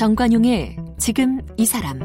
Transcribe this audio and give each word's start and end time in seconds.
정관용의 0.00 0.78
지금 0.96 1.42
이 1.58 1.66
사람 1.66 2.00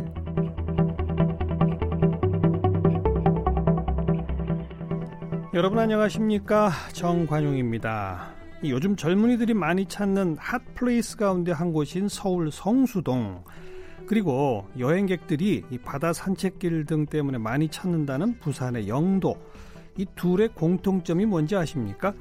여러분 5.54 5.80
안녕하십니까 5.80 6.72
정관용입니다. 6.92 8.34
요즘 8.66 8.98
젊은이들이 8.98 9.54
많이 9.54 9.86
찾는 9.86 10.36
핫플레이스 10.38 11.16
가운데 11.16 11.54
한 11.54 11.72
곳인 11.72 12.10
서울 12.10 12.52
성수동 12.52 13.46
그리고 14.08 14.68
여행객들이 14.78 15.64
이 15.70 15.78
바다 15.78 16.12
산책길 16.12 16.88
등 16.88 17.06
때문에 17.06 17.38
많이 17.38 17.70
찾는다는 17.70 18.40
부산의 18.40 18.90
영도 18.90 19.38
이 19.96 20.06
둘의 20.18 20.50
공통점이 20.50 21.26
뭔지 21.26 21.56
아십니까? 21.56 22.14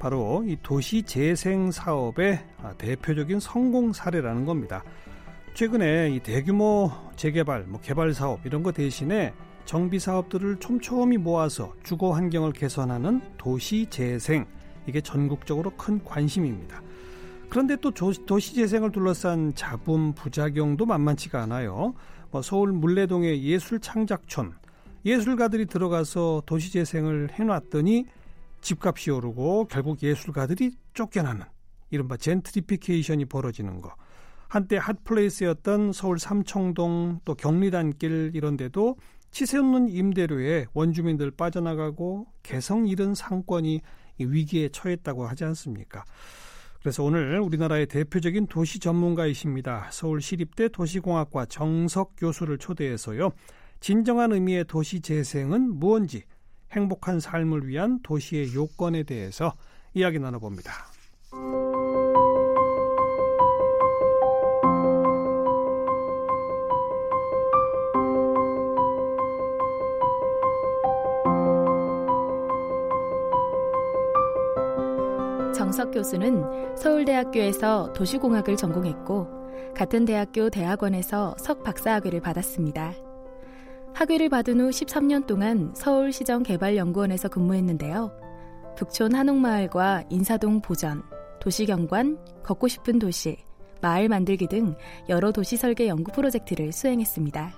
바로 0.00 0.42
이 0.44 0.56
도시 0.64 1.04
재생 1.04 1.70
사업의 1.70 2.44
아, 2.60 2.72
대표적인 2.72 3.38
성공 3.38 3.92
사례라는 3.92 4.46
겁니다. 4.46 4.82
최근에 5.54 6.10
이 6.10 6.20
대규모 6.20 6.90
재개발, 7.14 7.64
뭐 7.64 7.78
개발 7.80 8.14
사업 8.14 8.44
이런 8.46 8.62
거 8.62 8.72
대신에 8.72 9.34
정비 9.66 9.98
사업들을 9.98 10.56
촘촘히 10.60 11.18
모아서 11.18 11.74
주거 11.82 12.12
환경을 12.12 12.52
개선하는 12.52 13.20
도시 13.36 13.86
재생 13.90 14.46
이게 14.86 15.02
전국적으로 15.02 15.70
큰 15.76 16.02
관심입니다. 16.02 16.82
그런데 17.50 17.76
또 17.76 17.90
도시 17.90 18.54
재생을 18.54 18.92
둘러싼 18.92 19.54
잡음 19.54 20.14
부작용도 20.14 20.86
만만치가 20.86 21.42
않아요. 21.42 21.94
뭐 22.30 22.40
서울 22.40 22.72
물레동의 22.72 23.44
예술 23.44 23.78
창작촌 23.78 24.54
예술가들이 25.04 25.66
들어가서 25.66 26.44
도시 26.46 26.72
재생을 26.72 27.28
해놨더니 27.32 28.06
집값이 28.62 29.10
오르고 29.10 29.66
결국 29.66 30.02
예술가들이 30.02 30.70
쫓겨나는 30.94 31.44
이른바 31.90 32.16
젠트리피케이션이 32.16 33.26
벌어지는 33.26 33.82
거. 33.82 33.94
한때 34.52 34.76
핫플레이스였던 34.76 35.94
서울 35.94 36.18
삼청동 36.18 37.20
또 37.24 37.34
경리단길 37.34 38.32
이런 38.34 38.58
데도 38.58 38.98
치세 39.30 39.56
없는 39.56 39.88
임대료에 39.88 40.66
원주민들 40.74 41.30
빠져나가고 41.30 42.26
개성 42.42 42.86
잃은 42.86 43.14
상권이 43.14 43.80
위기에 44.18 44.68
처했다고 44.68 45.26
하지 45.26 45.44
않습니까? 45.44 46.04
그래서 46.80 47.02
오늘 47.02 47.40
우리나라의 47.40 47.86
대표적인 47.86 48.48
도시 48.48 48.78
전문가이십니다. 48.78 49.88
서울시립대 49.90 50.68
도시공학과 50.68 51.46
정석 51.46 52.12
교수를 52.18 52.58
초대해서요. 52.58 53.30
진정한 53.80 54.32
의미의 54.32 54.66
도시 54.66 55.00
재생은 55.00 55.78
무언지 55.78 56.24
행복한 56.72 57.20
삶을 57.20 57.68
위한 57.68 58.00
도시의 58.02 58.52
요건에 58.52 59.02
대해서 59.04 59.54
이야기 59.94 60.18
나눠봅니다. 60.18 60.72
정석 75.72 75.90
교수는 75.90 76.76
서울대학교에서 76.76 77.94
도시공학을 77.94 78.58
전공했고 78.58 79.26
같은 79.74 80.04
대학교 80.04 80.50
대학원에서 80.50 81.34
석 81.38 81.64
박사학위를 81.64 82.20
받았습니다. 82.20 82.92
학위를 83.94 84.28
받은 84.28 84.60
후 84.60 84.68
13년 84.68 85.26
동안 85.26 85.72
서울시정개발연구원에서 85.74 87.30
근무했는데요. 87.30 88.12
북촌 88.76 89.14
한옥마을과 89.14 90.04
인사동 90.10 90.60
보전, 90.60 91.02
도시경관, 91.40 92.18
걷고 92.42 92.68
싶은 92.68 92.98
도시, 92.98 93.38
마을 93.80 94.10
만들기 94.10 94.48
등 94.48 94.76
여러 95.08 95.32
도시 95.32 95.56
설계 95.56 95.88
연구 95.88 96.12
프로젝트를 96.12 96.70
수행했습니다. 96.70 97.50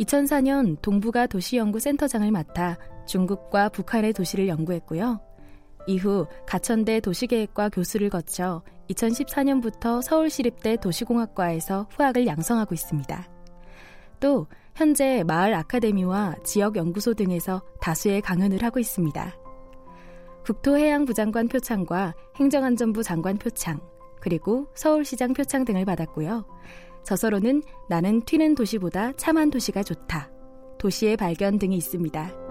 2004년 0.00 0.82
동부가 0.82 1.26
도시연구센터장을 1.28 2.30
맡아 2.30 2.76
중국과 3.06 3.70
북한의 3.70 4.12
도시를 4.12 4.48
연구했고요. 4.48 5.25
이후 5.86 6.26
가천대 6.46 7.00
도시계획과 7.00 7.70
교수를 7.70 8.10
거쳐 8.10 8.62
2014년부터 8.90 10.02
서울시립대 10.02 10.76
도시공학과에서 10.76 11.88
후학을 11.90 12.26
양성하고 12.26 12.74
있습니다. 12.74 13.28
또 14.20 14.46
현재 14.74 15.24
마을 15.26 15.54
아카데미와 15.54 16.36
지역 16.44 16.76
연구소 16.76 17.14
등에서 17.14 17.62
다수의 17.80 18.20
강연을 18.20 18.62
하고 18.62 18.78
있습니다. 18.78 19.34
국토해양부 20.44 21.14
장관 21.14 21.48
표창과 21.48 22.14
행정안전부 22.36 23.02
장관 23.02 23.36
표창, 23.36 23.80
그리고 24.20 24.68
서울시장 24.74 25.32
표창 25.32 25.64
등을 25.64 25.84
받았고요. 25.84 26.46
저서로는 27.04 27.62
나는 27.88 28.20
튀는 28.22 28.54
도시보다 28.54 29.12
참한 29.12 29.50
도시가 29.50 29.82
좋다. 29.82 30.30
도시의 30.78 31.16
발견 31.16 31.58
등이 31.58 31.76
있습니다. 31.76 32.45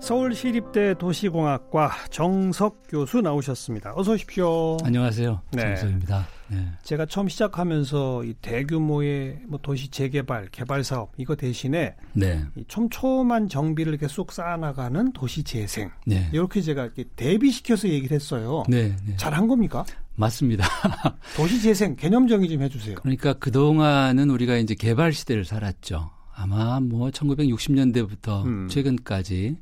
서울시립대 0.00 0.94
도시공학과 0.94 1.92
정석 2.10 2.84
교수 2.88 3.20
나오셨습니다. 3.20 3.92
어서 3.94 4.12
오십시오. 4.12 4.78
안녕하세요. 4.82 5.40
네. 5.52 5.62
정석입니다. 5.62 6.26
네. 6.48 6.66
제가 6.82 7.06
처음 7.06 7.28
시작하면서 7.28 8.24
이 8.24 8.34
대규모의 8.40 9.42
뭐 9.46 9.58
도시 9.62 9.88
재개발, 9.88 10.48
개발 10.50 10.82
사업 10.82 11.12
이거 11.16 11.36
대신에 11.36 11.94
네. 12.14 12.42
이 12.56 12.64
촘촘한 12.66 13.48
정비를 13.48 13.92
이렇게 13.92 14.08
쑥 14.08 14.32
쌓아나가는 14.32 15.12
도시 15.12 15.44
재생 15.44 15.90
네. 16.06 16.28
이렇게 16.32 16.62
제가 16.62 16.84
이렇게 16.84 17.04
대비시켜서 17.14 17.88
얘기를 17.88 18.14
했어요. 18.14 18.64
네, 18.68 18.96
네. 19.06 19.16
잘한 19.16 19.46
겁니까? 19.46 19.84
맞습니다. 20.16 20.66
도시 21.36 21.60
재생 21.60 21.94
개념 21.94 22.26
정의 22.26 22.48
좀 22.48 22.62
해주세요. 22.62 22.96
그러니까 22.96 23.34
그 23.34 23.50
동안은 23.52 24.30
우리가 24.30 24.56
이제 24.56 24.74
개발 24.74 25.12
시대를 25.12 25.44
살았죠. 25.44 26.10
아마 26.40 26.80
뭐 26.80 27.10
1960년대부터 27.10 28.44
음. 28.46 28.68
최근까지 28.68 29.56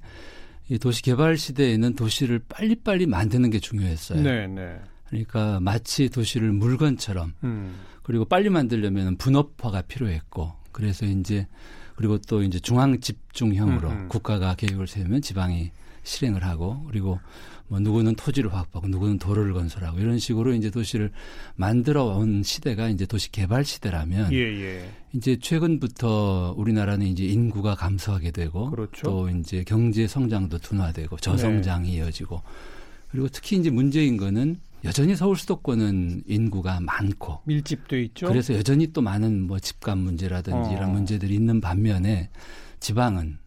이 0.71 0.79
도시 0.79 1.03
개발 1.03 1.37
시대에는 1.37 1.95
도시를 1.95 2.41
빨리빨리 2.49 3.07
만드는 3.07 3.51
게 3.51 3.59
중요했어요. 3.59 4.23
네, 4.23 4.47
네. 4.47 4.79
그러니까 5.09 5.59
마치 5.61 6.09
도시를 6.09 6.53
물건처럼 6.53 7.33
음. 7.43 7.75
그리고 8.03 8.25
빨리 8.25 8.49
만들려면 8.49 9.17
분업화가 9.17 9.83
필요했고 9.83 10.53
그래서 10.71 11.05
이제 11.05 11.47
그리고 11.97 12.19
또 12.19 12.43
이제 12.43 12.61
중앙 12.61 13.01
집중형으로 13.01 13.89
음음. 13.91 14.09
국가가 14.09 14.55
계획을 14.55 14.87
세우면 14.87 15.23
지방이 15.23 15.73
실행을 16.09 16.45
하고 16.45 16.85
그리고 16.89 17.21
뭐 17.69 17.79
누구는 17.81 18.15
토지를 18.17 18.53
확보하고 18.53 18.89
누구는 18.89 19.19
도로를 19.19 19.53
건설하고 19.53 19.99
이런 19.99 20.19
식으로 20.19 20.55
이제 20.55 20.71
도시를 20.71 21.13
만들어 21.55 22.05
온 22.05 22.43
시대가 22.43 22.89
이제 22.89 23.05
도시 23.05 23.31
개발 23.31 23.65
시대라면 23.65 24.33
예, 24.33 24.39
예. 24.39 24.91
이제 25.13 25.37
최근부터 25.39 26.55
우리나라는 26.57 27.07
이제 27.07 27.25
인구가 27.25 27.75
감소하게 27.75 28.31
되고 28.31 28.71
그렇죠. 28.71 29.03
또 29.03 29.29
이제 29.29 29.65
경제 29.65 30.07
성장도 30.07 30.59
둔화되고 30.59 31.19
저성장이 31.19 31.91
네. 31.91 31.97
이어지고 31.99 32.43
그리고 33.11 33.29
특히 33.29 33.59
이제 33.59 33.71
문제인 33.71 34.17
거는 34.17 34.57
여전히 34.85 35.15
서울 35.17 35.37
수도권은 35.37 36.23
인구가 36.27 36.81
많고 36.81 37.41
밀집돼 37.45 38.03
있죠. 38.05 38.29
그래서 38.29 38.55
여전히 38.55 38.93
또 38.93 39.03
많은 39.03 39.43
뭐 39.43 39.59
집값 39.59 39.99
문제라든지 39.99 40.71
어. 40.71 40.73
이런 40.73 40.93
문제들이 40.93 41.35
있는 41.35 41.61
반면에 41.61 42.31
지방은 42.81 43.39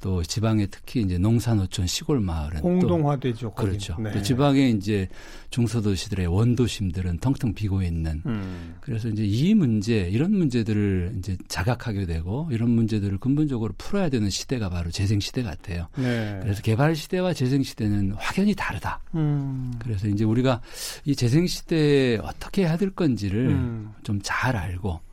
또 0.00 0.22
지방에 0.22 0.66
특히 0.66 1.00
이제 1.00 1.16
농산어촌 1.16 1.86
시골 1.86 2.20
마을은 2.20 2.60
공동화되죠. 2.60 3.48
또 3.48 3.54
그렇죠. 3.54 3.96
네. 3.98 4.12
또 4.12 4.22
지방에 4.22 4.68
이제 4.68 5.08
중소도시들의 5.50 6.26
원도심들은 6.26 7.18
텅텅 7.18 7.54
비고 7.54 7.82
있는. 7.82 8.22
음. 8.26 8.76
그래서 8.80 9.08
이제 9.08 9.24
이 9.24 9.54
문제 9.54 10.08
이런 10.10 10.32
문제들을 10.32 11.14
이제 11.18 11.36
자각하게 11.48 12.04
되고 12.04 12.48
이런 12.52 12.70
문제들을 12.70 13.18
근본적으로 13.18 13.72
풀어야 13.78 14.10
되는 14.10 14.28
시대가 14.28 14.68
바로 14.68 14.90
재생 14.90 15.18
시대 15.18 15.42
같아요. 15.42 15.88
네. 15.96 16.38
그래서 16.42 16.60
개발 16.60 16.94
시대와 16.94 17.32
재생 17.32 17.62
시대는 17.62 18.12
확연히 18.18 18.54
다르다. 18.54 19.00
음. 19.14 19.72
그래서 19.78 20.08
이제 20.08 20.24
우리가 20.24 20.60
이 21.06 21.16
재생 21.16 21.46
시대에 21.46 22.18
어떻게 22.18 22.62
해야 22.62 22.76
될 22.76 22.90
건지를 22.90 23.48
음. 23.48 23.94
좀잘 24.02 24.56
알고 24.56 25.05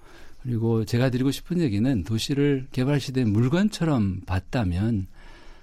그리고 0.43 0.83
제가 0.85 1.09
드리고 1.09 1.31
싶은 1.31 1.59
얘기는 1.59 2.03
도시를 2.03 2.67
개발 2.71 2.99
시대 2.99 3.23
물건처럼 3.23 4.21
봤다면 4.25 5.07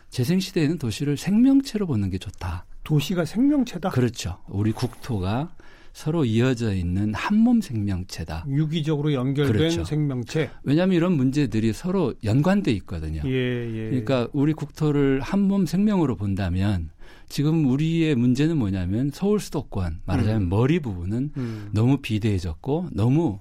재생 0.08 0.40
시대에는 0.40 0.78
도시를 0.78 1.16
생명체로 1.16 1.86
보는 1.86 2.10
게 2.10 2.18
좋다. 2.18 2.64
도시가 2.82 3.24
생명체다. 3.26 3.90
그렇죠. 3.90 4.38
우리 4.48 4.72
국토가 4.72 5.54
서로 5.92 6.24
이어져 6.24 6.72
있는 6.72 7.12
한 7.14 7.38
몸 7.38 7.60
생명체다. 7.60 8.46
유기적으로 8.48 9.12
연결된 9.12 9.52
그렇죠. 9.52 9.84
생명체. 9.84 10.50
왜냐하면 10.62 10.96
이런 10.96 11.12
문제들이 11.12 11.72
서로 11.72 12.14
연관돼 12.24 12.72
있거든요. 12.72 13.22
예, 13.24 13.30
예. 13.30 13.90
그러니까 13.90 14.28
우리 14.32 14.52
국토를 14.52 15.20
한 15.20 15.40
몸 15.40 15.66
생명으로 15.66 16.16
본다면 16.16 16.90
지금 17.28 17.66
우리의 17.66 18.14
문제는 18.14 18.56
뭐냐면 18.56 19.10
서울 19.12 19.40
수도권 19.40 20.00
말하자면 20.06 20.42
음. 20.42 20.48
머리 20.48 20.80
부분은 20.80 21.32
음. 21.36 21.68
너무 21.72 21.98
비대해졌고 21.98 22.88
너무 22.92 23.38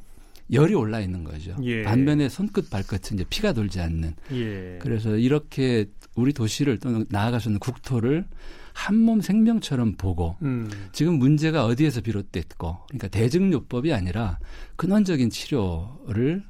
열이 0.51 0.73
올라 0.73 0.99
있는 0.99 1.23
거죠. 1.23 1.55
예. 1.63 1.83
반면에 1.83 2.29
손끝 2.29 2.69
발끝은 2.69 3.15
이제 3.15 3.25
피가 3.29 3.53
돌지 3.53 3.79
않는. 3.79 4.15
예. 4.33 4.79
그래서 4.81 5.15
이렇게 5.15 5.85
우리 6.15 6.33
도시를 6.33 6.79
또는 6.79 7.05
나아가서는 7.09 7.59
국토를 7.59 8.25
한몸 8.73 9.21
생명처럼 9.21 9.95
보고 9.97 10.37
음. 10.41 10.69
지금 10.91 11.19
문제가 11.19 11.65
어디에서 11.65 12.01
비롯됐고 12.01 12.77
그러니까 12.87 13.07
대증요법이 13.09 13.93
아니라 13.93 14.39
근원적인 14.77 15.29
치료를 15.29 16.43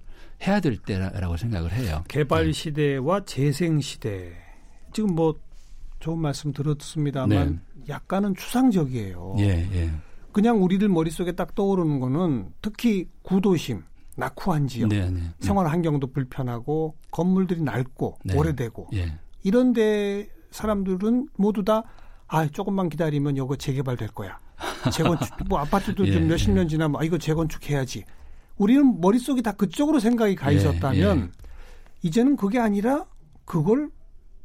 해야 0.45 0.59
될 0.59 0.77
때라고 0.77 1.37
생각을 1.37 1.73
해요. 1.73 2.03
개발 2.07 2.47
네. 2.47 2.51
시대와 2.51 3.25
재생 3.25 3.81
시대 3.81 4.31
지금 4.93 5.15
뭐 5.15 5.35
좋은 5.99 6.19
말씀 6.19 6.53
들었습니다만 6.53 7.61
네. 7.75 7.83
약간은 7.89 8.35
추상적이에요. 8.35 9.35
예, 9.39 9.67
예. 9.73 9.91
그냥 10.31 10.63
우리들 10.63 10.87
머릿속에 10.87 11.31
딱 11.31 11.55
떠오르는 11.55 11.99
거는 11.99 12.49
특히 12.61 13.07
구도심, 13.23 13.83
낙후한 14.19 14.67
지역, 14.67 14.89
네, 14.89 15.05
네, 15.05 15.11
네. 15.11 15.21
생활 15.39 15.67
환경도 15.67 16.11
불편하고 16.11 16.95
건물들이 17.11 17.61
낡고 17.61 18.19
네. 18.25 18.37
오래되고 18.37 18.89
예. 18.93 19.17
이런데 19.43 20.27
사람들은 20.51 21.29
모두 21.37 21.63
다 21.63 21.83
아, 22.27 22.47
조금만 22.47 22.89
기다리면 22.89 23.37
이거 23.37 23.55
재개발될 23.55 24.09
거야. 24.09 24.37
재건축 24.93 25.47
뭐 25.47 25.59
아파트도 25.59 26.05
예, 26.07 26.11
좀 26.11 26.27
몇십 26.27 26.51
년 26.51 26.67
지나면 26.67 27.01
아, 27.01 27.03
이거 27.03 27.17
재건축해야지. 27.17 28.05
우리는 28.57 29.01
머릿속이 29.01 29.41
다 29.41 29.53
그쪽으로 29.53 29.99
생각이 29.99 30.35
가 30.35 30.51
예, 30.51 30.57
있었다면 30.57 31.17
예, 31.19 31.47
이제는 32.01 32.35
그게 32.35 32.59
아니라 32.59 33.05
그걸 33.45 33.89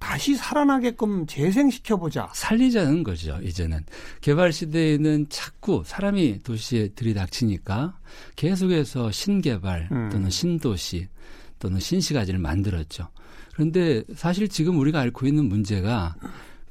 다시 0.05 0.37
살아나게끔 0.37 1.27
재생시켜보자. 1.27 2.31
살리자는 2.35 3.05
거죠, 3.05 3.39
이제는. 3.43 3.81
개발 4.21 4.53
시대에는 4.53 5.31
자꾸 5.31 5.83
사람이 5.87 6.41
도시에 6.43 6.89
들이닥치니까 6.89 7.99
계속해서 8.37 9.11
신개발 9.11 9.89
음. 9.91 10.11
또는 10.13 10.29
신도시 10.29 11.09
또는 11.59 11.81
신시가지를 11.81 12.39
만들었죠. 12.39 13.09
그런데 13.55 14.05
사실 14.15 14.47
지금 14.49 14.79
우리가 14.79 15.01
앓고 15.01 15.27
있는 15.27 15.47
문제가 15.47 16.15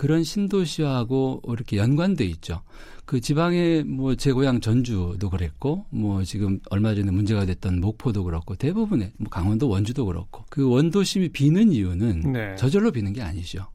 그런 0.03 0.25
신도시하고 0.25 1.43
이렇게 1.47 1.77
연관돼 1.77 2.25
있죠. 2.25 2.59
그 3.05 3.21
지방의 3.21 3.85
뭐 3.85 4.15
제 4.15 4.33
고향 4.33 4.59
전주도 4.59 5.29
그랬고 5.29 5.85
뭐 5.91 6.25
지금 6.25 6.59
얼마 6.69 6.93
전에 6.93 7.09
문제가 7.09 7.45
됐던 7.45 7.79
목포도 7.79 8.25
그렇고 8.25 8.53
대부분의 8.55 9.13
뭐 9.15 9.29
강원도 9.29 9.69
원주도 9.69 10.05
그렇고 10.05 10.43
그 10.49 10.67
원도심이 10.69 11.29
비는 11.29 11.71
이유는 11.71 12.33
네. 12.33 12.55
저절로 12.57 12.91
비는 12.91 13.13
게 13.13 13.21
아니죠. 13.21 13.67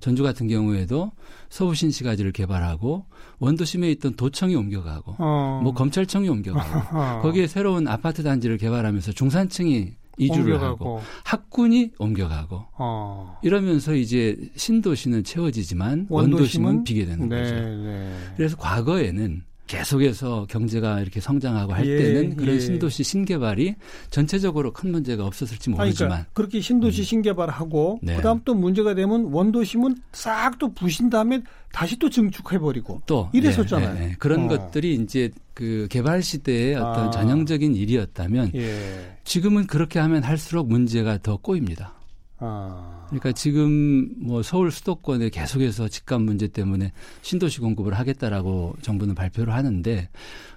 전주 0.00 0.24
같은 0.24 0.48
경우에도 0.48 1.12
서부신시가지를 1.50 2.32
개발하고 2.32 3.04
원도심에 3.38 3.88
있던 3.92 4.16
도청이 4.16 4.56
옮겨가고 4.56 5.14
어. 5.18 5.60
뭐 5.62 5.72
검찰청이 5.72 6.28
옮겨가고 6.28 6.98
어. 6.98 7.20
거기에 7.22 7.46
새로운 7.46 7.86
아파트 7.86 8.24
단지를 8.24 8.58
개발하면서 8.58 9.12
중산층이 9.12 9.92
이주를 10.16 10.54
옮겨가고. 10.54 10.96
하고 10.96 11.02
학군이 11.24 11.90
옮겨가고 11.98 12.64
어. 12.78 13.38
이러면서 13.42 13.94
이제 13.94 14.36
신도시는 14.56 15.24
채워지지만 15.24 16.06
원도심은, 16.08 16.32
원도심은 16.32 16.84
비게 16.84 17.06
되는 17.06 17.28
네, 17.28 17.42
거죠. 17.42 17.54
네. 17.54 18.12
그래서 18.36 18.56
과거에는 18.56 19.42
계속해서 19.66 20.46
경제가 20.48 21.00
이렇게 21.00 21.20
성장하고 21.20 21.72
할 21.72 21.86
예, 21.86 21.96
때는 21.96 22.36
그런 22.36 22.56
예. 22.56 22.60
신도시 22.60 23.02
신개발이 23.02 23.74
전체적으로 24.10 24.72
큰 24.72 24.92
문제가 24.92 25.26
없었을지 25.26 25.70
모르지만 25.70 26.08
그러니까 26.08 26.30
그렇게 26.32 26.60
신도시 26.60 27.02
음. 27.02 27.04
신개발하고 27.04 28.00
네. 28.02 28.16
그다음 28.16 28.40
또 28.44 28.54
문제가 28.54 28.94
되면 28.94 29.24
원도심은 29.32 29.96
싹 30.12 30.46
또 30.58 30.72
부신 30.72 31.10
다음에 31.10 31.42
다시 31.72 31.98
또 31.98 32.08
증축해 32.08 32.58
버리고 32.58 33.02
또 33.04 33.28
이랬었잖아요. 33.32 33.94
네, 33.94 34.00
네, 34.00 34.16
그런 34.18 34.44
어. 34.44 34.48
것들이 34.48 34.94
이제 34.94 35.30
그 35.52 35.86
개발 35.90 36.22
시대의 36.22 36.76
어떤 36.76 37.08
아. 37.08 37.10
전형적인 37.10 37.74
일이었다면 37.74 38.52
예. 38.54 39.18
지금은 39.24 39.66
그렇게 39.66 39.98
하면 39.98 40.22
할수록 40.22 40.68
문제가 40.68 41.18
더 41.18 41.36
꼬입니다. 41.36 41.94
아. 42.38 43.06
그러니까 43.08 43.32
지금 43.32 44.10
뭐 44.18 44.42
서울 44.42 44.70
수도권에 44.70 45.30
계속해서 45.30 45.88
집값 45.88 46.20
문제 46.20 46.48
때문에 46.48 46.92
신도시 47.22 47.60
공급을 47.60 47.94
하겠다라고 47.94 48.76
정부는 48.82 49.14
발표를 49.14 49.54
하는데 49.54 50.08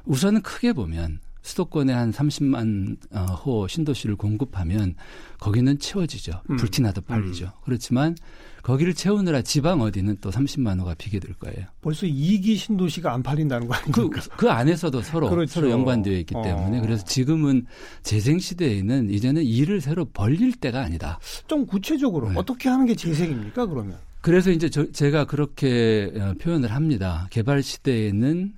우선은 0.05 0.41
크게 0.41 0.73
보면 0.73 1.19
수도권에 1.41 1.93
한 1.93 2.11
30만 2.11 2.97
어, 3.11 3.25
호 3.33 3.67
신도시를 3.67 4.15
공급하면 4.15 4.95
거기는 5.39 5.79
채워지죠. 5.79 6.41
음. 6.49 6.57
불티나도 6.57 7.01
팔리죠. 7.01 7.45
음. 7.45 7.51
그렇지만 7.63 8.15
거기를 8.61 8.93
채우느라 8.93 9.41
지방 9.41 9.81
어디는 9.81 10.17
또 10.21 10.31
30만 10.31 10.79
호가 10.79 10.93
비게 10.93 11.19
될 11.19 11.33
거예요. 11.35 11.67
벌써 11.81 12.05
2기 12.05 12.57
신도시가 12.57 13.13
안 13.13 13.23
팔린다는 13.23 13.67
거 13.67 13.73
아닙니까? 13.73 14.21
그, 14.21 14.29
그 14.35 14.49
안에서도 14.49 15.01
서로 15.01 15.29
그렇죠. 15.29 15.53
서로 15.53 15.71
연관되어 15.71 16.13
있기 16.19 16.33
때문에 16.33 16.79
어. 16.79 16.81
그래서 16.81 17.03
지금은 17.05 17.65
재생 18.03 18.37
시대에는 18.37 19.09
이제는 19.09 19.43
일을 19.43 19.81
새로 19.81 20.05
벌릴 20.05 20.53
때가 20.53 20.81
아니다. 20.81 21.19
좀 21.47 21.65
구체적으로 21.65 22.29
네. 22.29 22.35
어떻게 22.37 22.69
하는 22.69 22.85
게 22.85 22.95
재생입니까? 22.95 23.65
그러면? 23.65 23.97
그래서 24.21 24.51
이제 24.51 24.69
저, 24.69 24.91
제가 24.91 25.25
그렇게 25.25 26.11
어, 26.15 26.33
표현을 26.39 26.71
합니다. 26.73 27.27
개발 27.31 27.63
시대에는 27.63 28.53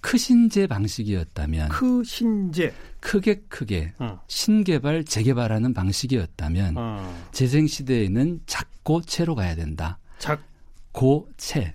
크신제 0.00 0.66
방식이었다면 0.66 1.68
크신제 1.68 2.72
크게 3.00 3.42
크게 3.48 3.92
어. 3.98 4.20
신개발 4.26 5.04
재개발하는 5.04 5.74
방식이었다면 5.74 6.74
어. 6.76 7.22
재생 7.32 7.66
시대에는 7.66 8.40
작고 8.46 9.02
채로 9.02 9.34
가야 9.34 9.54
된다. 9.54 9.98
작고 10.18 11.28
채 11.36 11.74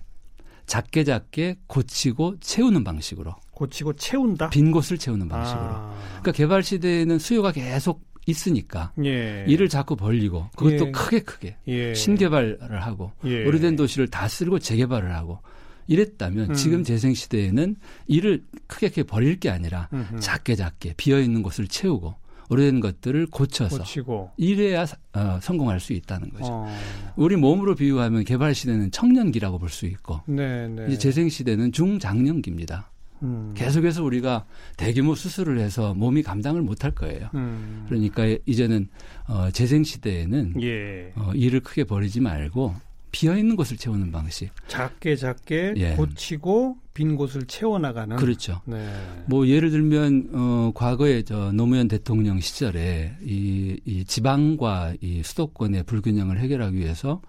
작게 0.66 1.04
작게 1.04 1.58
고치고 1.66 2.40
채우는 2.40 2.84
방식으로 2.84 3.34
고치고 3.52 3.94
채운다. 3.94 4.50
빈 4.50 4.70
곳을 4.70 4.98
채우는 4.98 5.28
방식으로. 5.28 5.64
아. 5.64 5.94
그러니까 6.20 6.32
개발 6.32 6.62
시대에는 6.62 7.18
수요가 7.18 7.52
계속 7.52 8.04
있으니까 8.26 8.92
예. 9.04 9.44
일을 9.46 9.68
자꾸 9.68 9.94
벌리고 9.94 10.48
그것도 10.56 10.88
예. 10.88 10.90
크게 10.90 11.20
크게 11.20 11.56
예. 11.68 11.94
신개발을 11.94 12.82
하고 12.82 13.12
예. 13.24 13.44
오래된 13.44 13.76
도시를 13.76 14.08
다 14.08 14.26
쓸고 14.26 14.58
재개발을 14.58 15.14
하고 15.14 15.38
이랬다면 15.86 16.50
음. 16.50 16.54
지금 16.54 16.84
재생 16.84 17.14
시대에는 17.14 17.76
일을 18.06 18.44
크게 18.66 18.88
크게 18.88 19.02
벌릴 19.04 19.38
게 19.40 19.50
아니라 19.50 19.88
음흠. 19.92 20.20
작게 20.20 20.54
작게 20.56 20.94
비어 20.96 21.20
있는 21.20 21.42
곳을 21.42 21.66
채우고 21.68 22.14
오래된 22.48 22.78
것들을 22.80 23.26
고쳐서 23.26 23.78
고치고. 23.78 24.30
이래야 24.36 24.86
어, 25.14 25.38
성공할 25.42 25.80
수 25.80 25.92
있다는 25.92 26.30
거죠. 26.30 26.44
어. 26.48 26.68
우리 27.16 27.34
몸으로 27.36 27.74
비유하면 27.74 28.24
개발 28.24 28.54
시대는 28.54 28.92
청년기라고 28.92 29.58
볼 29.58 29.68
수 29.68 29.86
있고 29.86 30.20
네, 30.26 30.68
네. 30.68 30.86
이제 30.88 30.98
재생 30.98 31.28
시대는 31.28 31.72
중장년기입니다. 31.72 32.90
음. 33.22 33.52
계속해서 33.56 34.04
우리가 34.04 34.44
대규모 34.76 35.14
수술을 35.14 35.58
해서 35.58 35.94
몸이 35.94 36.22
감당을 36.22 36.60
못할 36.62 36.90
거예요. 36.92 37.30
음. 37.34 37.84
그러니까 37.88 38.24
이제는 38.46 38.88
어, 39.26 39.50
재생 39.50 39.82
시대에는 39.82 40.62
예. 40.62 41.12
어, 41.16 41.32
일을 41.34 41.60
크게 41.60 41.84
벌이지 41.84 42.20
말고 42.20 42.74
비어 43.16 43.34
있는 43.34 43.56
곳을 43.56 43.78
채우는 43.78 44.12
방식. 44.12 44.50
작게 44.68 45.16
작게 45.16 45.72
예. 45.78 45.94
고치고 45.94 46.76
빈 46.92 47.16
곳을 47.16 47.46
채워 47.46 47.78
나가는. 47.78 48.14
그렇죠. 48.16 48.60
네. 48.66 48.86
뭐 49.24 49.48
예를 49.48 49.70
들면 49.70 50.28
어 50.34 50.72
과거에 50.74 51.22
저 51.22 51.50
노무현 51.52 51.88
대통령 51.88 52.40
시절에 52.40 53.16
이, 53.22 53.80
이 53.86 54.04
지방과 54.04 54.96
이 55.00 55.22
수도권의 55.22 55.84
불균형을 55.84 56.38
해결하기 56.40 56.76
위해서 56.76 57.22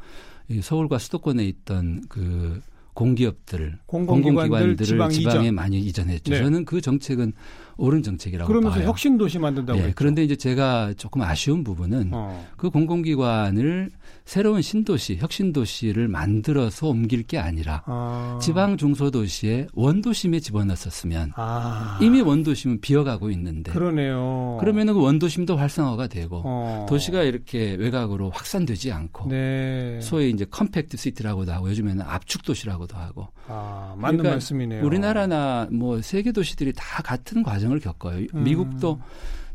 이 0.49 0.61
서울과 0.61 0.97
수도권에 0.97 1.45
있던 1.45 2.03
그 2.09 2.61
공기업들, 2.97 3.77
공공기관들 3.85 4.69
을 4.69 4.77
지방 4.77 5.11
지방 5.11 5.37
에 5.37 5.41
이전. 5.43 5.55
많이 5.55 5.79
이전했죠. 5.79 6.33
네. 6.33 6.39
저는 6.39 6.65
그 6.65 6.81
정책은 6.81 7.31
옳은 7.77 8.01
정책이라고 8.01 8.47
그러면서 8.47 8.79
봐요. 8.79 8.87
혁신 8.87 9.19
도시 9.19 9.37
만든다고 9.37 9.79
네, 9.79 9.93
그런데 9.95 10.23
이제 10.23 10.35
제가 10.35 10.93
조금 10.97 11.21
아쉬운 11.21 11.63
부분은 11.63 12.09
어. 12.11 12.47
그 12.57 12.71
공공기관을 12.71 13.91
새로운 14.25 14.61
신도시, 14.63 15.17
혁신 15.17 15.53
도시를 15.53 16.07
만들어서 16.07 16.87
옮길 16.87 17.23
게 17.23 17.37
아니라 17.37 17.83
아. 17.85 18.39
지방 18.41 18.77
중소도시에 18.77 19.67
원도심에 19.73 20.39
집어넣었으면 20.39 21.33
아. 21.35 21.99
이미 22.01 22.21
원도심은 22.21 22.81
비어가고 22.81 23.29
있는데 23.31 23.71
그러네요. 23.71 24.57
그러면은 24.59 24.95
그 24.95 25.01
원도심도 25.01 25.55
활성화가 25.55 26.07
되고 26.07 26.41
어. 26.43 26.85
도시가 26.89 27.23
이렇게 27.23 27.75
외곽으로 27.75 28.31
확산되지 28.31 28.91
않고 28.91 29.29
네. 29.29 29.99
소위 30.01 30.31
이제 30.31 30.45
compact 30.49 30.97
city라고도 30.97 31.53
하고 31.53 31.69
요즘에는 31.69 32.01
압축 32.01 32.43
도시라고 32.43 32.86
도 32.87 32.97
하고 32.97 33.27
아, 33.47 33.95
맞는 33.97 34.17
그러니까 34.17 34.35
말씀이네요. 34.35 34.85
우리나라나 34.85 35.67
뭐 35.71 36.01
세계 36.01 36.31
도시들이 36.31 36.73
다 36.75 37.01
같은 37.03 37.43
과정을 37.43 37.79
겪어요. 37.79 38.25
음. 38.33 38.43
미국도 38.43 38.99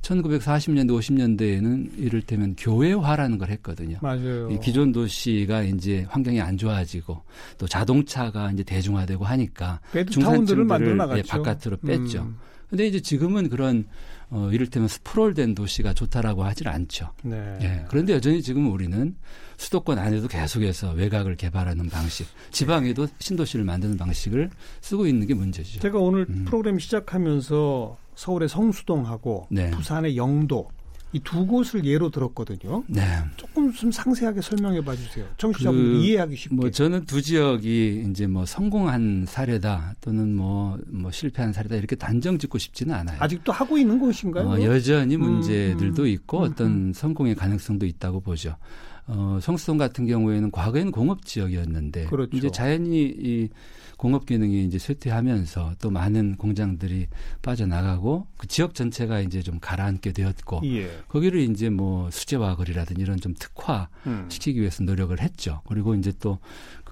1940년대 0.03 0.89
50년대에는 0.89 1.99
이를테면 1.99 2.57
교회화라는 2.57 3.39
걸 3.39 3.51
했거든요. 3.51 3.99
맞아요. 4.03 4.51
이 4.51 4.59
기존 4.59 4.93
도시가 4.93 5.63
이제 5.63 6.05
환경이 6.09 6.41
안 6.41 6.57
좋아지고 6.57 7.23
또 7.59 7.67
자동차가 7.67 8.51
이제 8.51 8.63
대중화되고 8.63 9.25
하니까 9.25 9.81
중산층들을 10.11 10.99
예, 11.17 11.23
바깥으로 11.23 11.77
뺐죠. 11.79 12.23
음. 12.23 12.39
근데 12.73 12.87
이제 12.87 13.01
지금은 13.01 13.51
그런 13.51 13.85
어 14.31 14.49
이를테면 14.51 14.89
스프롤된 14.89 15.55
도시가 15.55 15.93
좋다라고 15.93 16.43
하질 16.43 16.69
않죠. 16.69 17.11
네. 17.23 17.59
예. 17.61 17.85
그런데 17.91 18.15
여전히 18.15 18.41
지금 18.41 18.73
우리는 18.73 19.15
수도권 19.59 19.99
안에도 19.99 20.27
계속해서 20.27 20.93
외곽을 20.93 21.37
개발하는 21.37 21.91
방식, 21.91 22.27
지방에도 22.51 23.09
신도시를 23.19 23.67
만드는 23.67 23.99
방식을 23.99 24.49
쓰고 24.81 25.07
있는 25.07 25.27
게 25.27 25.35
문제죠. 25.35 25.81
제가 25.81 25.99
오늘 25.99 26.25
음. 26.31 26.47
프로그램 26.47 26.79
시작하면서 26.79 27.99
서울의 28.15 28.49
성수동하고 28.49 29.49
네. 29.51 29.71
부산의 29.71 30.17
영도 30.17 30.71
이 31.13 31.21
두 31.21 31.47
곳을 31.47 31.85
예로 31.85 32.11
들었거든요. 32.11 32.85
네. 32.87 33.03
조금 33.37 33.73
좀 33.73 33.91
상세하게 33.93 34.41
설명해 34.41 34.83
봐 34.85 34.95
주세요. 34.97 35.27
청취자분들 35.37 35.93
그, 35.93 35.99
이해하기 35.99 36.37
쉽게. 36.37 36.55
뭐 36.55 36.71
저는 36.71 37.05
두 37.05 37.21
지역이 37.21 38.07
이제 38.11 38.27
뭐 38.27 38.47
성공한 38.47 39.27
사례다 39.29 39.95
또는 40.01 40.35
뭐, 40.35 40.79
뭐 40.87 41.11
실패한 41.11 41.53
사례다 41.53 41.77
이렇게 41.77 41.97
단정 41.97 42.39
짓고 42.39 42.59
싶지는 42.59 42.95
않아요. 42.95 43.17
아직도 43.21 43.53
하고 43.53 43.77
있는 43.77 43.99
곳인가요? 43.99 44.49
어, 44.49 44.63
여전히 44.63 45.17
음, 45.17 45.23
문제들도 45.23 46.03
음, 46.03 46.07
있고 46.09 46.39
음, 46.39 46.43
어떤 46.45 46.67
음. 46.69 46.93
성공의 46.95 47.35
가능성도 47.35 47.87
있다고 47.87 48.21
보죠. 48.21 48.57
어, 49.07 49.39
성수동 49.43 49.79
같은 49.79 50.07
경우에는 50.07 50.51
과거에는 50.51 50.93
공업 50.93 51.25
지역이었는데 51.27 52.07
그렇죠. 52.07 52.37
이제 52.37 52.51
자연히 52.51 53.03
이 53.05 53.49
공업 53.97 54.27
기능이 54.27 54.65
이제 54.65 54.79
쇠퇴하면서 54.79 55.77
또 55.81 55.91
많은 55.91 56.37
공장들이 56.37 57.09
빠져나가고 57.43 58.27
그 58.37 58.47
지역 58.47 58.75
전체가 58.75 59.21
이제 59.21 59.43
좀 59.43 59.59
가라앉게 59.61 60.13
되었고 60.13 60.63
예. 60.65 60.91
거기를 61.09 61.41
이제 61.41 61.71
뭐 61.71 62.11
수제화 62.11 62.57
거리라든지 62.57 63.01
이런 63.01 63.19
좀 63.19 63.35
특화 63.39 63.89
음. 64.07 64.27
시키기 64.29 64.61
위해서 64.61 64.85
노력을 64.85 65.19
했죠. 65.21 65.61
그리고 65.67 65.95
이제 65.95 66.13
또 66.19 66.39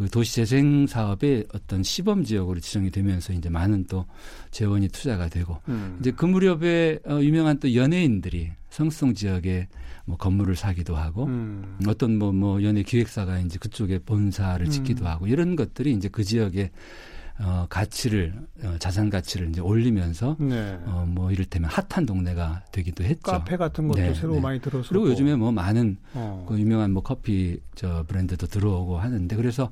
그 0.01 0.09
도시 0.09 0.37
재생 0.37 0.87
사업의 0.87 1.49
어떤 1.53 1.83
시범 1.83 2.25
지역으로 2.25 2.59
지정이 2.59 2.91
되면서 2.91 3.35
이제 3.35 3.51
많은 3.51 3.85
또 3.85 4.07
재원이 4.51 4.89
투자가 4.89 5.29
되고 5.29 5.59
음. 5.69 5.99
이제 6.01 6.11
그 6.11 6.25
무렵에 6.25 7.01
어, 7.07 7.21
유명한 7.21 7.61
또 7.61 7.75
연예인들이 7.75 8.51
성수동 8.71 9.15
지역에 9.15 9.69
뭐 10.05 10.17
건물을 10.17 10.57
사기도 10.57 10.97
하고 10.97 11.27
음. 11.27 11.79
어떤 11.87 12.17
뭐뭐 12.19 12.33
뭐 12.33 12.63
연예 12.63 12.83
기획사가 12.83 13.41
이제 13.41 13.59
그쪽에 13.59 13.99
본사를 13.99 14.65
음. 14.65 14.71
짓기도 14.71 15.07
하고 15.07 15.27
이런 15.27 15.57
것들이 15.57 15.93
이제 15.93 16.09
그 16.09 16.25
지역에 16.25 16.71
어, 17.43 17.67
가치를 17.71 18.35
어, 18.65 18.77
자산 18.79 19.09
가치를 19.09 19.49
이제 19.49 19.63
올리면서 19.63 20.37
네. 20.39 20.79
어, 20.85 21.07
뭐 21.09 21.33
이를테면 21.33 21.71
핫한 21.71 22.05
동네가 22.05 22.65
되기도 22.71 23.03
했죠. 23.03 23.23
카페 23.23 23.57
같은 23.57 23.89
것도 23.89 23.99
네, 23.99 24.13
새로 24.13 24.35
네. 24.35 24.41
많이 24.41 24.61
들어서 24.61 24.91
그리고 24.91 25.09
요즘에 25.09 25.37
뭐 25.37 25.51
많은 25.51 25.97
어. 26.13 26.45
그 26.47 26.59
유명한 26.59 26.93
뭐 26.93 27.03
커피 27.03 27.59
저 27.75 28.05
브랜드도 28.07 28.47
들어오고 28.47 28.99
하는데 28.99 29.35
그래서 29.37 29.71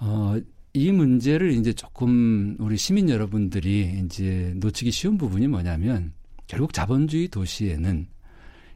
어, 0.00 0.36
이 0.72 0.90
문제를 0.90 1.52
이제 1.52 1.72
조금 1.72 2.56
우리 2.58 2.76
시민 2.76 3.08
여러분들이 3.08 4.00
이제 4.04 4.52
놓치기 4.56 4.90
쉬운 4.90 5.16
부분이 5.16 5.46
뭐냐면 5.46 6.12
결국 6.46 6.72
자본주의 6.72 7.28
도시에는 7.28 8.06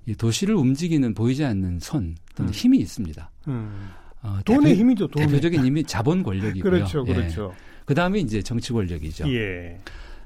이 0.07 0.15
도시를 0.15 0.55
움직이는 0.55 1.15
보이지 1.15 1.45
않는 1.45 1.81
손 1.81 2.17
또는 2.35 2.51
음. 2.51 2.55
힘이 2.55 2.79
있습니다. 2.79 3.31
음. 3.49 3.91
어, 4.23 4.39
돈의 4.45 4.71
대표, 4.71 4.81
힘이죠. 4.81 5.07
돈의. 5.09 5.29
대표적인 5.29 5.65
힘이 5.65 5.85
자본 5.85 6.23
권력이고요. 6.23 6.71
그렇죠, 6.71 7.05
예. 7.07 7.13
그렇죠. 7.13 7.53
예. 7.55 7.83
그 7.85 7.95
다음에 7.95 8.19
이제 8.19 8.43
정치 8.43 8.73
권력이죠. 8.73 9.31
예. 9.33 9.79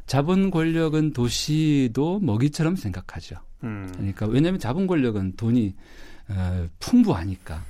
자본 0.06 0.50
권력은 0.50 1.12
도시도 1.12 2.20
먹이처럼 2.20 2.76
생각하죠. 2.76 3.36
음. 3.64 3.88
그러니까 3.92 4.26
왜냐하면 4.26 4.58
자본 4.60 4.86
권력은 4.86 5.34
돈이 5.36 5.74
어, 6.28 6.68
풍부하니까 6.78 7.64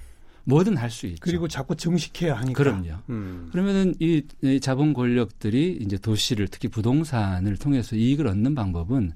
뭐든 0.45 0.77
할 0.77 0.91
수 0.91 1.07
있죠. 1.07 1.19
그리고 1.21 1.47
자꾸 1.49 1.77
증식해야 1.77 2.35
하니까. 2.37 2.53
그럼요. 2.57 2.95
음. 3.11 3.49
그러면은 3.53 3.95
이, 4.01 4.23
이 4.43 4.61
자본 4.61 4.93
권력들이 4.93 5.79
이제 5.81 5.97
도시를 5.99 6.49
특히 6.49 6.69
부동산을 6.69 7.57
통해서 7.57 7.97
이익을 7.97 8.27
얻는 8.27 8.55
방법은 8.55 9.13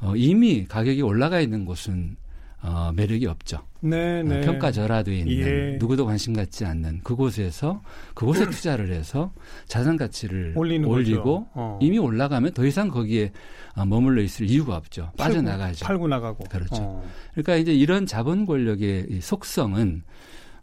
어, 0.00 0.14
이미 0.16 0.64
가격이 0.64 1.02
올라가 1.02 1.40
있는 1.40 1.64
곳은 1.64 2.16
어, 2.60 2.90
매력이 2.94 3.26
없죠. 3.26 3.60
네, 3.80 4.20
어, 4.20 4.22
네. 4.24 4.40
평가 4.40 4.72
절하돼 4.72 5.16
있는 5.18 5.32
예. 5.32 5.76
누구도 5.78 6.06
관심 6.06 6.34
갖지 6.34 6.64
않는 6.64 7.02
그곳에서 7.04 7.82
그곳에 8.14 8.44
음. 8.44 8.50
투자를 8.50 8.90
해서 8.92 9.32
자산 9.66 9.96
가치를 9.96 10.54
올리고 10.56 11.48
어. 11.54 11.78
이미 11.80 11.98
올라가면 11.98 12.54
더 12.54 12.66
이상 12.66 12.88
거기에 12.88 13.32
어, 13.76 13.84
머물러 13.84 14.22
있을 14.22 14.50
이유가 14.50 14.76
없죠. 14.76 15.12
빠져나가죠. 15.16 15.86
팔고 15.86 16.08
나가고. 16.08 16.44
그렇죠. 16.44 16.74
어. 16.80 17.08
그러니까 17.32 17.56
이제 17.56 17.72
이런 17.72 18.06
자본 18.06 18.44
권력의 18.44 19.20
속성은 19.20 20.02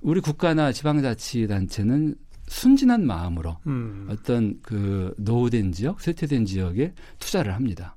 우리 0.02 0.20
국가나 0.20 0.72
지방자치단체는 0.74 2.16
순진한 2.48 3.08
마음으로 3.08 3.58
음. 3.66 4.08
어떤 4.10 4.60
그 4.62 5.14
노후된 5.18 5.72
지역, 5.72 6.02
쇠퇴된 6.02 6.46
지역에 6.46 6.94
투자를 7.20 7.56
합니다. 7.56 7.95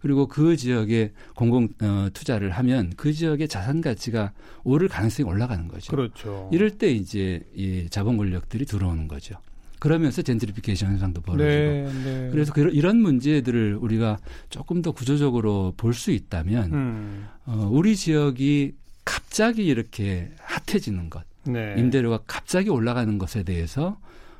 그리고 0.00 0.26
그 0.28 0.56
지역에 0.56 1.12
공공 1.34 1.68
어, 1.82 2.08
투자를 2.12 2.50
하면 2.50 2.92
그 2.96 3.12
지역의 3.12 3.48
자산 3.48 3.80
가치가 3.80 4.32
오를 4.64 4.88
가능성이 4.88 5.28
올라가는 5.28 5.66
거죠. 5.68 5.90
그렇죠. 5.90 6.48
이럴 6.52 6.70
때 6.70 6.90
이제 6.90 7.40
이 7.54 7.86
자본 7.90 8.16
권력들이 8.16 8.64
들어오는 8.66 9.08
거죠. 9.08 9.36
그러면서 9.80 10.22
젠트리피케이션 10.22 10.90
현상도 10.90 11.20
벌어지고 11.20 11.48
네, 11.48 11.92
네. 12.04 12.28
그래서 12.32 12.52
그, 12.52 12.68
이런 12.72 13.00
문제들을 13.00 13.76
우리가 13.76 14.18
조금 14.50 14.82
더 14.82 14.90
구조적으로 14.90 15.72
볼 15.76 15.94
수 15.94 16.10
있다면 16.10 16.72
음. 16.72 17.26
어, 17.46 17.68
우리 17.70 17.94
지역이 17.96 18.74
갑자기 19.04 19.64
이렇게 19.66 20.30
핫해지는 20.40 21.10
것, 21.10 21.22
네. 21.44 21.74
임대료가 21.78 22.20
갑자기 22.26 22.70
올라가는 22.70 23.18
것에 23.18 23.42
대해서 23.44 23.98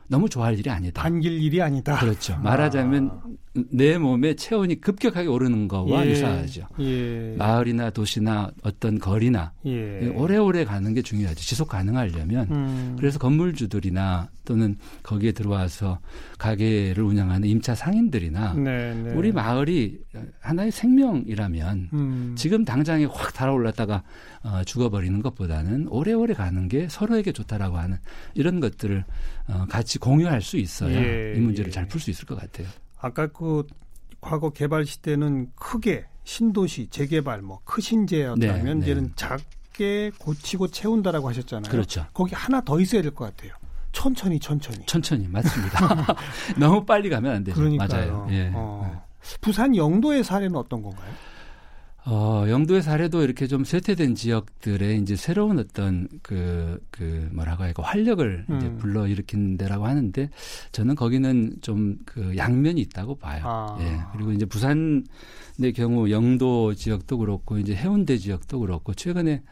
너무 0.09 0.29
좋아할 0.29 0.59
일이 0.59 0.71
아니다. 0.71 1.03
반길 1.03 1.33
일이 1.41 1.63
아니다. 1.63 1.99
그렇죠. 2.01 2.37
말하자면 2.39 3.11
아. 3.13 3.23
내 3.71 3.99
몸의 3.99 4.37
체온이 4.37 4.81
급격하게 4.81 5.29
오르는 5.29 5.69
거와 5.69 6.07
예. 6.07 6.11
유사하죠. 6.11 6.67
예. 6.81 7.35
마을이나 7.37 7.91
도시나 7.91 8.51
어떤 8.63 8.99
거리나 8.99 9.53
예. 9.67 10.09
오래오래 10.15 10.65
가는 10.65 10.93
게 10.95 11.03
중요하죠. 11.03 11.41
지속 11.41 11.69
가능하려면. 11.69 12.49
음. 12.51 12.97
그래서 12.99 13.19
건물주들이나 13.19 14.29
또는 14.49 14.77
거기에 15.03 15.33
들어와서 15.33 16.01
가게를 16.39 17.05
운영하는 17.05 17.47
임차 17.47 17.75
상인들이나 17.75 18.55
네, 18.55 18.95
네. 18.95 19.13
우리 19.13 19.31
마을이 19.31 19.99
하나의 20.41 20.71
생명이라면 20.71 21.91
음. 21.93 22.35
지금 22.35 22.65
당장에 22.65 23.05
확 23.05 23.35
달아올랐다가 23.35 24.03
어, 24.43 24.65
죽어버리는 24.65 25.21
것보다는 25.21 25.89
오래오래 25.89 26.33
가는 26.33 26.67
게 26.67 26.89
서로에게 26.89 27.33
좋다라고 27.33 27.77
하는 27.77 27.99
이런 28.35 28.61
것들을 28.61 29.05
어, 29.49 29.67
같이 29.69 29.99
공유할 29.99 30.41
수 30.41 30.57
있어야 30.57 30.95
예, 30.95 31.35
이 31.37 31.41
문제를 31.41 31.69
예. 31.69 31.73
잘풀 31.73 32.01
수 32.01 32.11
있을 32.11 32.25
것 32.25 32.41
같아요. 32.41 32.67
아까 33.01 33.27
그 33.29 33.67
과거 34.21 34.51
개발 34.51 34.85
시대는 34.85 35.53
크게 35.57 36.07
신도시 36.25 36.89
재개발 36.91 37.43
뭐 37.43 37.61
크신제였다면 37.65 38.65
네, 38.65 38.75
네. 38.75 38.81
이제는 38.81 39.13
작게 39.17 40.11
고치고 40.19 40.69
채운다라고 40.69 41.29
하셨잖아요. 41.29 41.71
그렇죠. 41.71 42.07
거기 42.13 42.35
하나 42.35 42.61
더 42.61 42.81
있어야 42.81 43.01
될 43.03 43.13
것 43.15 43.25
같아요. 43.25 43.53
천천히 43.93 44.39
천천히. 44.39 44.85
천천히 44.87 45.27
맞습니다. 45.29 45.79
너무 46.59 46.85
빨리 46.85 47.09
가면 47.09 47.37
안 47.37 47.45
되죠. 47.45 47.57
그러니까요. 47.59 47.89
맞아요. 47.89 48.27
예. 48.31 48.51
어. 48.55 49.07
부산 49.41 49.75
영도의 49.75 50.23
사례는 50.25 50.57
어떤 50.57 50.83
건가요? 50.83 51.11
어, 52.07 52.47
영도의 52.49 52.83
사례도 52.83 53.23
이렇게 53.23 53.47
좀 53.47 53.65
쇠퇴된 53.65 54.15
지역들에 54.15 54.97
이제 54.97 55.15
새로운 55.15 55.59
어떤 55.59 56.09
그, 56.23 56.83
그 56.91 57.29
뭐라고 57.33 57.65
할까 57.65 57.83
활력을 57.83 58.47
음. 58.49 58.57
이제 58.57 58.73
불러일으킨 58.77 59.59
데라고 59.59 59.87
하는데 59.87 60.31
저는 60.73 60.95
거기는 60.95 61.57
좀 61.61 61.99
그 62.05 62.37
양면이 62.37 62.81
있다고 62.83 63.17
봐요. 63.17 63.43
아. 63.45 63.79
예. 63.81 63.99
그리고 64.13 64.33
이제 64.33 64.45
부산의 64.45 65.73
경우 65.75 66.11
영도 66.11 66.75
지역도 66.75 67.19
그렇고 67.19 67.59
이제 67.59 67.75
해운대 67.75 68.19
지역도 68.19 68.61
그렇고 68.61 68.95
최근에 68.95 69.43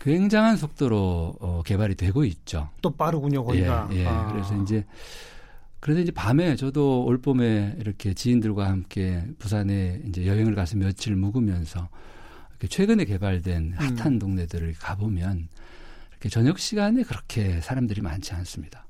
굉장한 0.00 0.56
속도로 0.56 1.36
어, 1.40 1.62
개발이 1.64 1.96
되고 1.96 2.24
있죠. 2.24 2.68
또 2.82 2.90
빠르군요, 2.90 3.44
거기가. 3.44 3.88
예, 3.92 4.00
예. 4.00 4.06
아. 4.06 4.30
그래서 4.32 4.54
이제 4.62 4.84
그래서 5.80 6.00
이제 6.00 6.10
밤에 6.10 6.56
저도 6.56 7.04
올 7.04 7.18
봄에 7.18 7.76
이렇게 7.78 8.12
지인들과 8.12 8.68
함께 8.68 9.24
부산에 9.38 10.02
이제 10.06 10.26
여행을 10.26 10.54
가서 10.54 10.76
며칠 10.76 11.14
묵으면서 11.14 11.88
이렇게 12.50 12.68
최근에 12.68 13.04
개발된 13.04 13.62
음. 13.62 13.96
핫한 13.96 14.14
음. 14.14 14.18
동네들을 14.18 14.74
가보면 14.78 15.48
이렇게 16.10 16.28
저녁 16.28 16.58
시간에 16.58 17.04
그렇게 17.04 17.60
사람들이 17.60 18.00
많지 18.00 18.34
않습니다. 18.34 18.87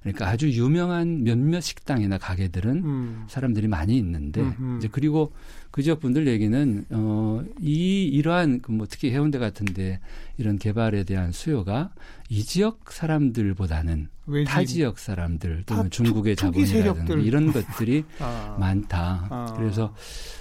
그러니까 0.00 0.28
아주 0.28 0.50
유명한 0.50 1.24
몇몇 1.24 1.60
식당이나 1.60 2.18
가게들은 2.18 2.76
음. 2.84 3.24
사람들이 3.28 3.68
많이 3.68 3.96
있는데 3.96 4.40
음흠. 4.40 4.78
이제 4.78 4.88
그리고 4.90 5.32
그 5.70 5.82
지역 5.82 6.00
분들 6.00 6.26
얘기는 6.26 6.84
어이 6.90 8.06
이러한 8.06 8.62
그뭐 8.62 8.86
특히 8.88 9.10
해운대 9.10 9.38
같은데 9.38 10.00
이런 10.38 10.58
개발에 10.58 11.04
대한 11.04 11.32
수요가 11.32 11.90
이 12.30 12.44
지역 12.44 12.92
사람들보다는 12.92 14.08
타 14.46 14.64
지역 14.64 14.98
사람들 14.98 15.64
또는 15.66 15.90
중국의 15.90 16.36
자본이라든가 16.36 17.14
이런 17.16 17.52
것들이 17.52 18.04
아. 18.20 18.56
많다. 18.58 19.26
아. 19.28 19.54
그래서 19.56 19.94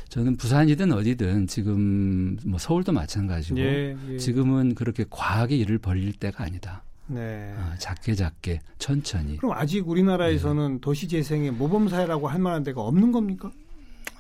저는 0.08 0.38
부산이든 0.38 0.94
어디든 0.94 1.48
지금 1.48 2.38
뭐 2.46 2.58
서울도 2.58 2.94
마찬가지고 2.94 3.60
예, 3.60 3.98
예. 4.12 4.18
지금은 4.18 4.74
그렇게 4.74 5.04
과하게 5.10 5.58
일을 5.58 5.78
벌릴 5.78 6.14
때가 6.14 6.46
아니다. 6.46 6.85
네. 7.08 7.54
어, 7.58 7.74
작게 7.78 8.16
작게 8.16 8.60
천천히. 8.80 9.38
그럼 9.38 9.54
아직 9.54 9.88
우리나라에서는 9.88 10.74
네. 10.74 10.80
도시 10.82 11.08
재생의 11.08 11.52
모범 11.52 11.88
사회라고 11.88 12.28
할 12.28 12.40
만한 12.40 12.64
데가 12.64 12.82
없는 12.82 13.12
겁니까? 13.12 13.52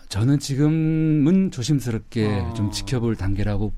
저는 0.09 0.39
지금은 0.39 1.51
조심스럽게 1.51 2.27
아. 2.27 2.53
좀 2.53 2.71
지켜볼 2.71 3.15
단계라고 3.15 3.73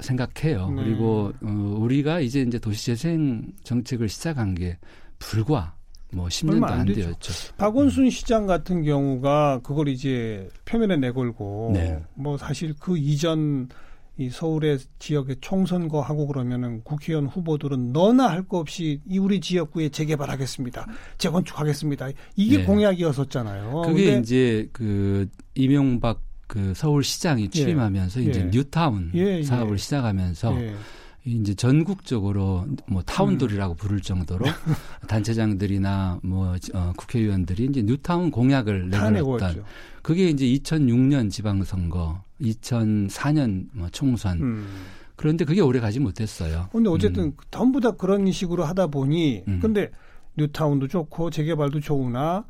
생각해요. 0.00 0.70
네. 0.70 0.84
그리고 0.84 1.32
어, 1.42 1.76
우리가 1.78 2.20
이제 2.20 2.42
이제 2.42 2.58
도시 2.58 2.86
재생 2.86 3.52
정책을 3.64 4.08
시작한 4.08 4.54
게 4.54 4.78
불과 5.18 5.74
뭐 6.12 6.26
10년도 6.28 6.64
안, 6.64 6.80
안 6.80 6.86
되었죠. 6.86 7.54
박원순 7.56 8.04
음. 8.04 8.10
시장 8.10 8.46
같은 8.46 8.82
경우가 8.82 9.60
그걸 9.62 9.88
이제 9.88 10.48
표면에 10.64 10.96
내걸고 10.96 11.72
네. 11.74 12.02
뭐 12.14 12.38
사실 12.38 12.74
그 12.78 12.96
이전 12.96 13.68
이 14.18 14.30
서울의 14.30 14.78
지역에 14.98 15.36
총선거 15.40 16.00
하고 16.00 16.26
그러면은 16.26 16.82
국회의원 16.82 17.26
후보들은 17.26 17.92
너나 17.92 18.28
할 18.28 18.42
거 18.48 18.58
없이 18.58 19.00
이 19.06 19.18
우리 19.18 19.40
지역구에 19.40 19.90
재개발하겠습니다. 19.90 20.86
재건축하겠습니다. 21.18 22.08
이게 22.34 22.58
네. 22.58 22.64
공약이었었잖아요. 22.64 23.82
그게 23.86 24.18
이제 24.18 24.68
그 24.72 25.28
이명박 25.54 26.22
그 26.46 26.72
서울시장이 26.74 27.44
예. 27.44 27.48
취임하면서 27.48 28.24
예. 28.24 28.24
이제 28.24 28.40
예. 28.40 28.50
뉴타운 28.50 29.10
예. 29.14 29.42
사업을 29.42 29.78
시작하면서 29.78 30.62
예. 30.62 30.74
이제 31.28 31.54
전국적으로 31.54 32.66
뭐 32.86 33.02
타운돌이라고 33.02 33.74
음. 33.74 33.76
부를 33.76 34.00
정도로 34.00 34.46
단체장들이나 35.08 36.20
뭐 36.22 36.56
어, 36.74 36.92
국회의원들이 36.96 37.64
이제 37.66 37.82
뉴타운 37.82 38.30
공약을 38.30 38.88
내걸었던 38.88 39.64
그게 40.02 40.28
이제 40.30 40.46
2006년 40.46 41.30
지방선거, 41.30 42.22
2004년 42.40 43.66
뭐 43.72 43.88
총선. 43.90 44.40
음. 44.40 44.66
그런데 45.16 45.44
그게 45.44 45.60
오래 45.60 45.80
가지 45.80 45.98
못했어요. 45.98 46.68
근데 46.72 46.88
어쨌든 46.88 47.24
음. 47.24 47.32
전부 47.50 47.80
다 47.80 47.90
그런 47.90 48.30
식으로 48.30 48.64
하다 48.64 48.86
보니 48.86 49.42
음. 49.48 49.58
근데 49.60 49.90
뉴타운도 50.36 50.86
좋고 50.86 51.30
재개발도 51.30 51.80
좋으나 51.80 52.44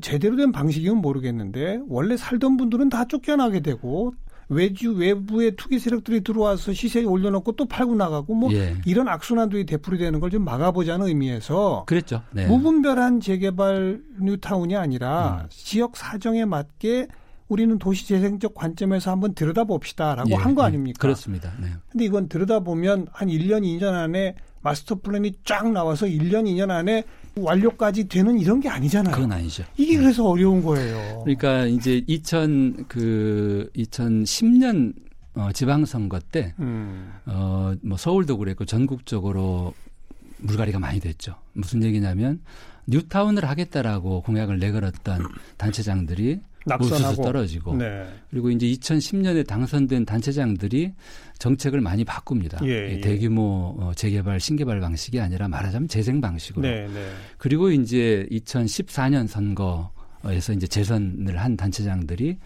제대로 0.00 0.36
된 0.36 0.50
방식이면 0.50 0.98
모르겠는데 0.98 1.80
원래 1.86 2.16
살던 2.16 2.56
분들은 2.56 2.88
다 2.88 3.04
쫓겨나게 3.04 3.60
되고 3.60 4.14
외주 4.48 4.92
외부의 4.92 5.56
투기 5.56 5.78
세력들이 5.78 6.22
들어와서 6.22 6.72
시세에 6.72 7.04
올려놓고 7.04 7.52
또 7.52 7.66
팔고 7.66 7.94
나가고 7.96 8.34
뭐 8.34 8.52
예. 8.52 8.74
이런 8.86 9.08
악순환들이 9.08 9.66
되풀이되는 9.66 10.20
걸 10.20 10.28
좀 10.28 10.44
막아보자는 10.44 11.06
의미에서 11.06 11.84
그랬죠. 11.86 12.22
네. 12.32 12.46
무분별한 12.46 13.20
재개발 13.20 14.02
뉴타운이 14.20 14.76
아니라 14.76 15.42
음. 15.44 15.46
지역 15.50 15.96
사정에 15.96 16.44
맞게 16.44 17.08
우리는 17.48 17.78
도시 17.78 18.06
재생적 18.06 18.54
관점에서 18.54 19.10
한번 19.10 19.34
들여다봅시다라고 19.34 20.30
예. 20.30 20.34
한거 20.34 20.62
예. 20.62 20.66
아닙니까? 20.66 20.98
그렇습니다. 21.00 21.50
네. 21.60 21.68
근데 21.90 22.04
이건 22.04 22.28
들여다보면 22.28 23.06
한 23.10 23.28
1년, 23.28 23.62
2년 23.62 23.94
안에 23.94 24.34
마스터 24.60 24.96
플랜이 24.96 25.32
쫙 25.44 25.70
나와서 25.72 26.04
1년, 26.06 26.44
2년 26.44 26.70
안에 26.70 27.04
완료까지 27.42 28.08
되는 28.08 28.38
이런 28.38 28.60
게 28.60 28.68
아니잖아요. 28.68 29.14
그건 29.14 29.32
아니죠. 29.32 29.64
이게 29.76 29.96
네. 29.96 30.02
그래서 30.02 30.24
어려운 30.28 30.62
거예요. 30.62 31.22
그러니까 31.24 31.66
이제 31.66 32.02
2000 32.06 32.86
그 32.88 33.70
2010년 33.76 34.94
어, 35.34 35.52
지방선거 35.52 36.18
때, 36.32 36.52
음. 36.58 37.12
어, 37.26 37.72
뭐 37.82 37.96
서울도 37.96 38.38
그랬고 38.38 38.64
전국적으로 38.64 39.72
물갈이가 40.38 40.80
많이 40.80 40.98
됐죠. 40.98 41.36
무슨 41.52 41.84
얘기냐면 41.84 42.40
뉴타운을 42.86 43.44
하겠다라고 43.44 44.22
공약을 44.22 44.58
내걸었던 44.58 45.28
단체장들이 45.56 46.40
낙선하고 46.66 47.22
떨어지고 47.22 47.76
네. 47.76 48.06
그리고 48.30 48.50
이제 48.50 48.66
2010년에 48.66 49.46
당선된 49.46 50.04
단체장들이 50.04 50.92
정책을 51.38 51.80
많이 51.80 52.04
바꿉니다. 52.04 52.58
예, 52.64 52.94
예. 52.94 53.00
대규모 53.00 53.76
어, 53.78 53.92
재개발 53.94 54.40
신개발 54.40 54.80
방식이 54.80 55.20
아니라 55.20 55.48
말하자면 55.48 55.88
재생 55.88 56.20
방식으로. 56.20 56.68
네, 56.68 56.88
네. 56.88 57.12
그리고 57.38 57.70
이제 57.70 58.26
2014년 58.30 59.28
선거에서 59.28 60.52
이제 60.52 60.66
재선을 60.66 61.38
한 61.38 61.56
단체장들이 61.56 62.38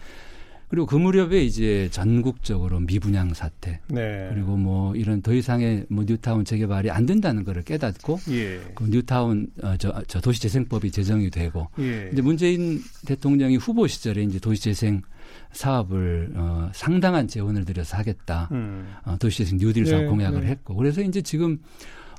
그리고 0.73 0.87
그 0.87 0.95
무렵에 0.95 1.43
이제 1.43 1.87
전국적으로 1.91 2.79
미분양 2.79 3.35
사태 3.35 3.79
네. 3.89 4.27
그리고 4.33 4.57
뭐 4.57 4.95
이런 4.95 5.21
더 5.21 5.31
이상의 5.31 5.85
뭐 5.87 6.03
뉴타운 6.03 6.45
재개발이 6.45 6.89
안 6.89 7.05
된다는 7.05 7.43
것을 7.43 7.61
깨닫고 7.61 8.19
예. 8.31 8.59
그 8.73 8.85
뉴타운 8.85 9.51
어, 9.61 9.75
저, 9.77 10.01
저 10.07 10.19
도시재생법이 10.19 10.89
제정이 10.89 11.29
되고 11.29 11.69
예. 11.77 12.09
이제 12.11 12.23
문재인 12.23 12.81
대통령이 13.05 13.57
후보 13.57 13.85
시절에 13.85 14.23
이제 14.23 14.39
도시재생 14.39 15.03
사업을 15.51 16.33
어, 16.35 16.69
상당한 16.73 17.27
재원을 17.27 17.65
들여서 17.65 17.97
하겠다 17.97 18.49
음. 18.51 18.93
어, 19.05 19.17
도시재생 19.17 19.57
뉴딜 19.57 19.85
사업 19.85 20.01
네, 20.01 20.07
공약을 20.07 20.41
네. 20.41 20.47
했고 20.47 20.75
그래서 20.75 21.01
이제 21.01 21.21
지금 21.21 21.59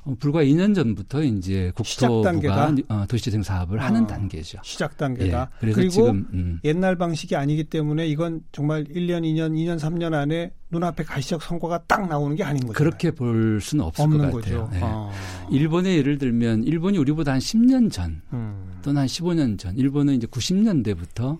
어, 0.05 0.15
불과 0.19 0.43
2년 0.43 0.75
전부터 0.75 1.23
이제 1.23 1.71
국토부가 1.75 2.73
어, 2.89 3.05
도시재생 3.09 3.41
사업을 3.41 3.79
어, 3.79 3.81
하는 3.81 4.05
단계죠. 4.05 4.59
시작 4.63 4.97
단계다. 4.97 5.49
예, 5.51 5.57
그래서 5.59 5.75
그리고 5.75 5.91
지금 5.91 6.27
음. 6.31 6.59
옛날 6.63 6.95
방식이 6.95 7.35
아니기 7.35 7.65
때문에 7.65 8.07
이건 8.07 8.41
정말 8.51 8.83
1년, 8.85 9.23
2년, 9.23 9.53
2년, 9.53 9.79
3년 9.79 10.13
안에 10.13 10.51
눈앞에 10.69 11.03
가시적 11.03 11.41
성과가 11.41 11.85
딱 11.87 12.07
나오는 12.07 12.35
게 12.35 12.43
아닌 12.43 12.61
거죠. 12.61 12.73
그렇게 12.73 13.11
볼 13.11 13.59
수는 13.61 13.83
없을 13.83 14.07
것 14.07 14.31
같아요. 14.31 14.69
예. 14.73 14.79
아. 14.81 15.09
일본의 15.51 15.97
예를 15.97 16.17
들면 16.19 16.65
일본이 16.65 16.97
우리보다 16.99 17.33
한 17.33 17.39
10년 17.39 17.91
전 17.91 18.21
음. 18.31 18.79
또는 18.83 19.01
한 19.01 19.07
15년 19.07 19.57
전 19.57 19.75
일본은 19.75 20.13
이제 20.13 20.27
90년대부터 20.27 21.39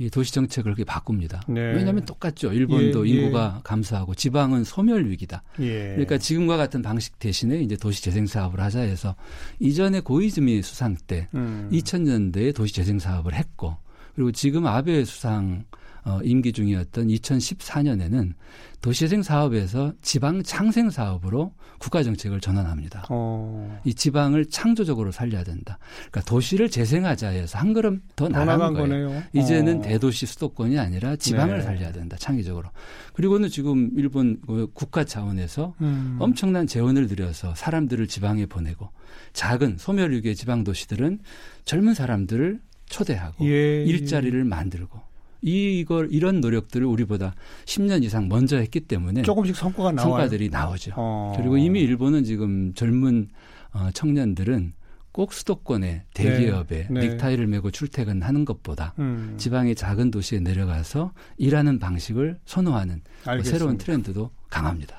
이 0.00 0.08
도시 0.08 0.32
정책을 0.32 0.72
그렇게 0.72 0.84
바꿉니다. 0.84 1.42
네. 1.46 1.60
왜냐하면 1.60 2.06
똑같죠. 2.06 2.54
일본도 2.54 3.06
예, 3.06 3.10
예. 3.10 3.14
인구가 3.14 3.56
예. 3.58 3.60
감소하고 3.62 4.14
지방은 4.14 4.64
소멸 4.64 5.10
위기다. 5.10 5.42
예. 5.60 5.90
그러니까 5.90 6.16
지금과 6.16 6.56
같은 6.56 6.80
방식 6.80 7.18
대신에 7.18 7.60
이제 7.60 7.76
도시 7.76 8.02
재생 8.02 8.26
사업을 8.26 8.60
하자 8.60 8.80
해서 8.80 9.14
이전에 9.58 10.00
고이즈미 10.00 10.62
수상 10.62 10.96
때 11.06 11.28
음. 11.34 11.68
2000년대에 11.70 12.54
도시 12.54 12.72
재생 12.72 12.98
사업을 12.98 13.34
했고 13.34 13.76
그리고 14.14 14.32
지금 14.32 14.66
아베 14.66 15.04
수상 15.04 15.64
어, 16.04 16.20
임기 16.22 16.52
중이었던 16.52 17.08
2014년에는 17.08 18.32
도시재생 18.80 19.22
사업에서 19.22 19.92
지방 20.00 20.42
창생 20.42 20.90
사업으로 20.90 21.52
국가 21.78 22.02
정책을 22.02 22.40
전환합니다. 22.40 23.06
어. 23.10 23.80
이 23.84 23.94
지방을 23.94 24.46
창조적으로 24.46 25.12
살려야 25.12 25.44
된다. 25.44 25.78
그러니까 26.10 26.22
도시를 26.22 26.70
재생하자 26.70 27.28
해서 27.28 27.58
한 27.58 27.72
걸음 27.72 28.02
더 28.16 28.28
나간 28.28 28.58
거예요. 28.58 28.74
거네요. 28.74 29.22
이제는 29.32 29.78
어. 29.78 29.82
대도시 29.82 30.26
수도권이 30.26 30.78
아니라 30.78 31.16
지방을 31.16 31.58
네. 31.58 31.62
살려야 31.62 31.92
된다. 31.92 32.16
창의적으로. 32.18 32.70
그리고는 33.12 33.48
지금 33.48 33.90
일본 33.96 34.40
그 34.46 34.68
국가 34.72 35.04
차원에서 35.04 35.74
음. 35.80 36.16
엄청난 36.18 36.66
재원을 36.66 37.06
들여서 37.06 37.54
사람들을 37.54 38.06
지방에 38.08 38.46
보내고 38.46 38.90
작은 39.32 39.76
소멸위기의 39.78 40.36
지방 40.36 40.64
도시들은 40.64 41.20
젊은 41.64 41.94
사람들을 41.94 42.60
초대하고 42.86 43.46
예. 43.46 43.84
일자리를 43.84 44.42
만들고 44.44 45.09
이걸 45.42 46.08
이런 46.10 46.40
노력들을 46.40 46.86
우리보다 46.86 47.34
10년 47.64 48.02
이상 48.02 48.28
먼저 48.28 48.56
했기 48.56 48.80
때문에 48.80 49.22
조금씩 49.22 49.56
성과가 49.56 49.92
나와요. 49.92 50.10
성과들이 50.10 50.50
나오죠. 50.50 50.92
어. 50.96 51.34
그리고 51.36 51.56
이미 51.56 51.80
일본은 51.80 52.24
지금 52.24 52.72
젊은 52.74 53.28
어, 53.72 53.88
청년들은 53.94 54.72
꼭 55.12 55.32
수도권의 55.32 56.02
대기업에 56.14 56.86
네, 56.88 57.00
네. 57.00 57.08
닉타이를 57.08 57.46
메고 57.46 57.70
출퇴근하는 57.70 58.44
것보다 58.44 58.94
음. 58.98 59.34
지방의 59.38 59.74
작은 59.74 60.10
도시에 60.10 60.40
내려가서 60.40 61.12
일하는 61.36 61.78
방식을 61.78 62.38
선호하는 62.44 63.02
뭐 63.24 63.42
새로운 63.42 63.76
트렌드도 63.76 64.30
강합니다. 64.48 64.96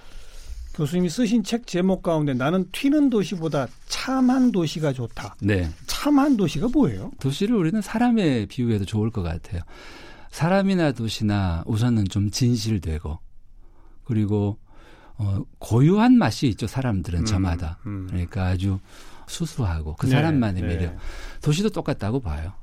교수님이 0.74 1.10
쓰신 1.10 1.44
책 1.44 1.68
제목 1.68 2.02
가운데 2.02 2.34
나는 2.34 2.66
튀는 2.72 3.10
도시보다 3.10 3.68
참한 3.88 4.52
도시가 4.52 4.94
좋다. 4.94 5.36
네. 5.42 5.70
참한 5.86 6.38
도시가 6.38 6.70
뭐예요? 6.70 7.12
도시를 7.20 7.56
우리는 7.56 7.82
사람에 7.82 8.46
비유해도 8.46 8.86
좋을 8.86 9.12
것 9.12 9.22
같아요. 9.22 9.62
사람이나 10.32 10.94
도시나 10.94 11.63
우선은 11.67 12.06
좀 12.06 12.30
진실되고 12.30 13.20
그리고 14.04 14.58
어, 15.17 15.44
고유한 15.60 16.17
맛이 16.17 16.48
있죠 16.48 16.67
사람들은 16.67 17.20
음, 17.20 17.26
저마다 17.26 17.78
음. 17.86 18.08
그러니까 18.10 18.46
아주 18.48 18.80
수수하고 19.28 19.96
그 19.98 20.08
네, 20.08 20.13
사람만의 20.13 20.62
네. 20.62 20.67
매력 20.67 20.98
도시도 21.41 21.70
똑같다고 21.70 22.20
봐요 22.20 22.54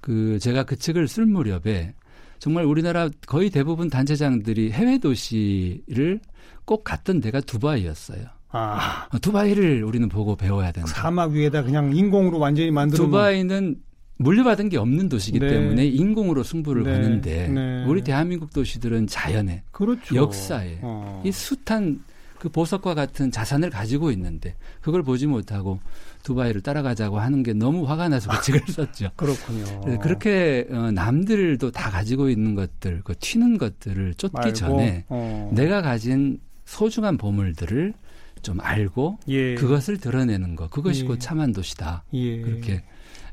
그 0.00 0.38
제가 0.38 0.62
그 0.64 0.76
책을 0.76 1.08
쓸 1.08 1.26
무렵에 1.26 1.94
정말 2.38 2.64
우리나라 2.64 3.08
거의 3.26 3.50
대부분 3.50 3.90
단체장들이 3.90 4.70
해외 4.72 4.98
도시를 4.98 6.20
꼭 6.64 6.84
갔던 6.84 7.20
데가 7.20 7.40
두바이였어요. 7.40 8.26
아. 8.50 9.08
어, 9.12 9.18
두바이를 9.18 9.82
우리는 9.84 10.08
보고 10.08 10.36
배워야 10.36 10.72
된다. 10.72 10.88
사막 10.88 11.32
위에다 11.32 11.62
그냥 11.62 11.94
인공으로 11.94 12.38
완전히 12.38 12.70
만들어 12.70 13.04
두바이는 13.04 13.76
물려받은 14.18 14.68
게 14.68 14.76
없는 14.76 15.08
도시이기 15.08 15.38
네. 15.38 15.48
때문에 15.48 15.86
인공으로 15.86 16.42
승부를 16.42 16.82
네. 16.82 16.92
거는데 16.92 17.48
네. 17.48 17.84
우리 17.86 18.02
대한민국 18.02 18.52
도시들은 18.52 19.06
자연에 19.06 19.62
그렇죠. 19.70 20.14
역사에 20.14 20.78
어. 20.82 21.22
이 21.24 21.32
숱한 21.32 22.02
그 22.38 22.48
보석과 22.48 22.94
같은 22.94 23.30
자산을 23.30 23.70
가지고 23.70 24.10
있는데 24.12 24.54
그걸 24.80 25.02
보지 25.02 25.26
못하고 25.26 25.80
두바이를 26.22 26.60
따라가자고 26.60 27.18
하는 27.18 27.42
게 27.42 27.52
너무 27.52 27.88
화가 27.88 28.08
나서 28.08 28.30
그 28.30 28.42
책을 28.42 28.60
썼죠. 28.72 29.10
그렇군요. 29.16 29.98
그렇게 29.98 30.66
어, 30.70 30.90
남들도 30.92 31.70
다 31.70 31.90
가지고 31.90 32.28
있는 32.28 32.54
것들, 32.54 33.02
그 33.04 33.14
튀는 33.18 33.58
것들을 33.58 34.14
쫓기 34.14 34.34
말고, 34.34 34.52
전에 34.52 35.04
어. 35.08 35.50
내가 35.54 35.82
가진 35.82 36.38
소중한 36.64 37.16
보물들을 37.16 37.94
좀 38.42 38.60
알고 38.60 39.18
예. 39.28 39.54
그것을 39.54 39.98
드러내는 39.98 40.54
것, 40.54 40.70
그것이 40.70 41.02
예. 41.02 41.06
곧 41.06 41.18
참한 41.18 41.52
도시다. 41.52 42.04
예. 42.12 42.40
그렇게 42.40 42.84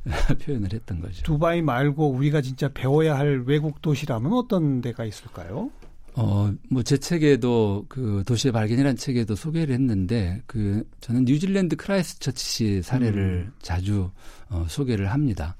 표현을 0.45 0.71
했던 0.73 1.01
거죠. 1.01 1.23
두바이 1.23 1.61
말고 1.61 2.09
우리가 2.11 2.41
진짜 2.41 2.69
배워야 2.73 3.17
할 3.17 3.43
외국 3.45 3.81
도시라면 3.81 4.33
어떤 4.33 4.81
데가 4.81 5.05
있을까요? 5.05 5.71
어, 6.17 6.53
뭐 6.69 6.81
제 6.83 6.97
책에도 6.97 7.85
그 7.89 8.23
도시의 8.25 8.51
발견이라는 8.53 8.95
책에도 8.95 9.35
소개를 9.35 9.73
했는데 9.75 10.41
그 10.45 10.87
저는 11.01 11.25
뉴질랜드 11.25 11.75
크라이스트처치 11.75 12.81
사례를 12.83 13.47
음. 13.47 13.53
자주 13.61 14.09
어, 14.49 14.65
소개를 14.69 15.11
합니다. 15.11 15.57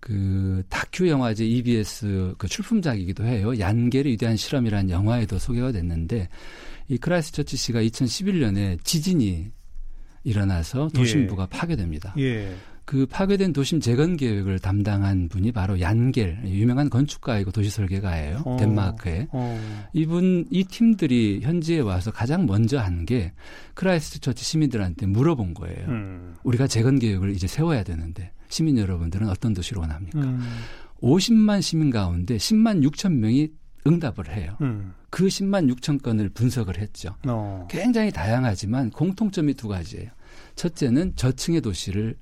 그 0.00 0.62
다큐 0.68 1.08
영화제 1.08 1.46
EBS 1.46 2.34
그 2.36 2.46
출품작이기도 2.46 3.24
해요. 3.24 3.58
얀 3.58 3.78
겔의 3.78 4.12
위대한 4.12 4.36
실험이라는 4.36 4.90
영화에도 4.90 5.38
소개가 5.38 5.72
됐는데 5.72 6.28
이 6.88 6.98
크라이스트처치 6.98 7.56
시가 7.56 7.80
2011년에 7.82 8.78
지진이 8.84 9.50
일어나서 10.24 10.88
도심부가 10.94 11.44
예. 11.44 11.46
파괴됩니다. 11.58 12.14
예. 12.18 12.54
그 12.86 13.04
파괴된 13.04 13.52
도심 13.52 13.80
재건 13.80 14.16
계획을 14.16 14.60
담당한 14.60 15.28
분이 15.28 15.50
바로 15.52 15.80
얀 15.80 16.11
겔 16.11 16.42
유명한 16.46 16.88
건축가이고 16.88 17.50
도시 17.50 17.68
설계가예요. 17.68 18.42
어. 18.46 18.56
덴마크에. 18.58 19.26
어. 19.32 19.88
이분 19.92 20.46
이 20.50 20.62
팀들이 20.64 21.40
현지에 21.42 21.80
와서 21.80 22.10
가장 22.12 22.46
먼저 22.46 22.78
한 22.78 23.04
게 23.04 23.32
크라이스트처치 23.74 24.44
시민들한테 24.44 25.06
물어본 25.06 25.54
거예요. 25.54 25.86
음. 25.88 26.34
우리가 26.44 26.66
재건 26.66 26.98
계획을 26.98 27.30
이제 27.32 27.46
세워야 27.46 27.82
되는데 27.84 28.32
시민 28.48 28.78
여러분들은 28.78 29.28
어떤 29.28 29.52
도시로 29.52 29.80
원합니까? 29.82 30.20
음. 30.20 30.40
50만 31.02 31.60
시민 31.62 31.90
가운데 31.90 32.36
10만 32.36 32.82
6천 32.88 33.12
명이 33.12 33.48
응답을 33.86 34.30
해요. 34.34 34.56
음. 34.60 34.94
그 35.10 35.26
10만 35.26 35.72
6천 35.74 36.02
건을 36.02 36.28
분석을 36.30 36.78
했죠. 36.78 37.14
어. 37.26 37.66
굉장히 37.70 38.10
다양하지만 38.12 38.90
공통점이 38.90 39.54
두 39.54 39.68
가지예요. 39.68 40.10
첫째는 40.56 41.12
저층의 41.16 41.60
도시를 41.60 42.16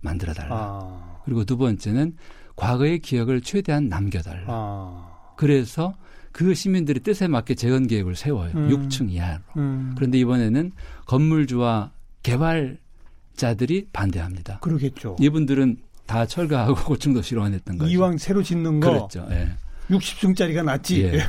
만들어 0.00 0.32
달라. 0.32 0.56
아. 0.56 1.20
그리고 1.24 1.44
두 1.44 1.56
번째는 1.56 2.16
과거의 2.56 2.98
기억을 2.98 3.40
최대한 3.40 3.88
남겨달라. 3.88 4.44
아. 4.48 5.34
그래서 5.36 5.94
그 6.32 6.54
시민들의 6.54 7.02
뜻에 7.02 7.28
맞게 7.28 7.54
재건 7.54 7.86
계획을 7.86 8.14
세워요. 8.14 8.52
음. 8.54 8.68
6층 8.68 9.10
이하로. 9.10 9.42
음. 9.56 9.94
그런데 9.96 10.18
이번에는 10.18 10.72
건물주와 11.06 11.92
개발자들이 12.22 13.88
반대합니다. 13.92 14.58
그러겠죠. 14.60 15.16
이분들은 15.20 15.78
다 16.06 16.26
철거하고 16.26 16.74
고층 16.74 17.14
도시로 17.14 17.42
원했던 17.42 17.78
거죠. 17.78 17.90
이왕 17.90 18.18
새로 18.18 18.42
짓는 18.42 18.80
거. 18.80 18.90
그렇죠. 18.90 19.26
예. 19.30 19.50
60층짜리가 19.90 20.64
낫지. 20.64 21.04
예. 21.04 21.20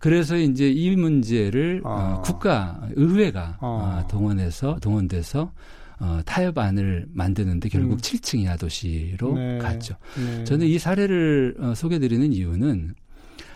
그래서 0.00 0.36
이제 0.36 0.68
이 0.68 0.94
문제를 0.96 1.82
아. 1.84 1.88
어, 1.88 2.22
국가 2.22 2.80
의회가 2.94 3.58
아. 3.60 3.66
어, 3.66 4.06
동원해서 4.08 4.78
동원돼서 4.80 5.52
어, 6.00 6.20
타협안을 6.24 7.06
만드는데 7.12 7.68
결국 7.68 7.92
음. 7.92 7.96
7층 7.96 8.38
이하 8.40 8.56
도시로 8.56 9.34
네. 9.34 9.58
갔죠. 9.58 9.96
네. 10.16 10.44
저는 10.44 10.66
이 10.66 10.78
사례를 10.78 11.56
어, 11.58 11.74
소개드리는 11.74 12.32
이유는 12.32 12.94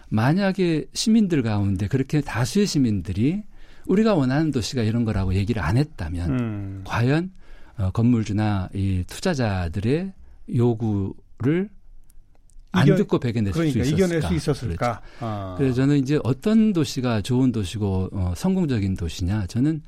만약에 0.08 0.86
시민들 0.92 1.42
가운데 1.42 1.86
그렇게 1.86 2.20
다수의 2.20 2.66
시민들이 2.66 3.42
우리가 3.86 4.14
원하는 4.14 4.50
도시가 4.50 4.82
이런 4.82 5.04
거라고 5.04 5.34
얘기를 5.34 5.62
안 5.62 5.76
했다면 5.76 6.30
음. 6.30 6.80
과연 6.84 7.30
어, 7.78 7.90
건물주나 7.90 8.68
이 8.74 9.04
투자자들의 9.06 10.12
요구를 10.54 11.70
안 12.72 12.86
이겨, 12.86 12.96
듣고 12.96 13.18
배겨낼 13.18 13.52
그러니까 13.52 13.84
수 13.84 13.90
있었을까? 13.90 14.04
이겨낼 14.04 14.22
수 14.22 14.34
있었을까? 14.34 15.00
그렇죠. 15.00 15.02
아. 15.20 15.54
그래서 15.58 15.74
저는 15.74 15.98
이제 15.98 16.18
어떤 16.24 16.72
도시가 16.72 17.20
좋은 17.20 17.52
도시고 17.52 18.08
어, 18.12 18.32
성공적인 18.34 18.96
도시냐? 18.96 19.46
저는 19.46 19.82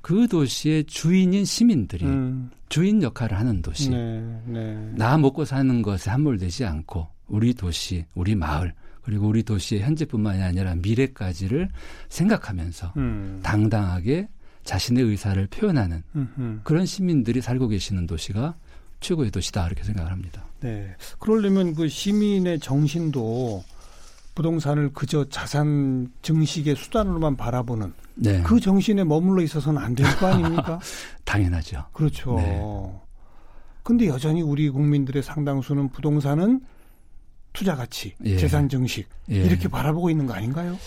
그 0.00 0.26
도시의 0.28 0.84
주인인 0.84 1.44
시민들이 1.44 2.06
음. 2.06 2.50
주인 2.68 3.02
역할을 3.02 3.38
하는 3.38 3.62
도시. 3.62 3.90
네, 3.90 4.20
네. 4.46 4.92
나 4.94 5.18
먹고 5.18 5.44
사는 5.44 5.82
것에 5.82 6.10
함몰되지 6.10 6.64
않고 6.64 7.08
우리 7.28 7.54
도시, 7.54 8.04
우리 8.14 8.34
마을 8.34 8.72
그리고 9.02 9.28
우리 9.28 9.42
도시의 9.42 9.82
현재뿐만이 9.82 10.42
아니라 10.42 10.74
미래까지를 10.76 11.68
생각하면서 12.08 12.92
음. 12.96 13.40
당당하게 13.42 14.28
자신의 14.64 15.04
의사를 15.04 15.46
표현하는 15.48 16.02
음흠. 16.14 16.60
그런 16.64 16.86
시민들이 16.86 17.40
살고 17.40 17.68
계시는 17.68 18.06
도시가 18.06 18.54
최고의 19.00 19.30
도시다 19.30 19.66
이렇게 19.66 19.82
생각을 19.82 20.12
합니다. 20.12 20.44
네. 20.60 20.94
그러려면 21.18 21.74
그 21.74 21.88
시민의 21.88 22.60
정신도 22.60 23.64
부동산을 24.44 24.90
그저 24.94 25.26
자산 25.28 26.10
증식의 26.22 26.74
수단으로만 26.74 27.36
바라보는 27.36 27.92
네. 28.14 28.42
그 28.42 28.58
정신에 28.58 29.04
머물러 29.04 29.42
있어서는 29.42 29.80
안 29.82 29.94
될 29.94 30.06
거 30.18 30.28
아닙니까? 30.28 30.80
당연하죠. 31.26 31.84
그렇죠. 31.92 32.36
네. 32.36 32.62
근데 33.82 34.06
여전히 34.06 34.40
우리 34.40 34.70
국민들의 34.70 35.22
상당수는 35.22 35.90
부동산은 35.90 36.62
투자 37.52 37.76
가치, 37.76 38.14
예. 38.24 38.38
재산 38.38 38.68
증식 38.68 39.08
예. 39.30 39.34
이렇게 39.44 39.68
바라보고 39.68 40.08
있는 40.08 40.26
거 40.26 40.32
아닌가요? 40.32 40.78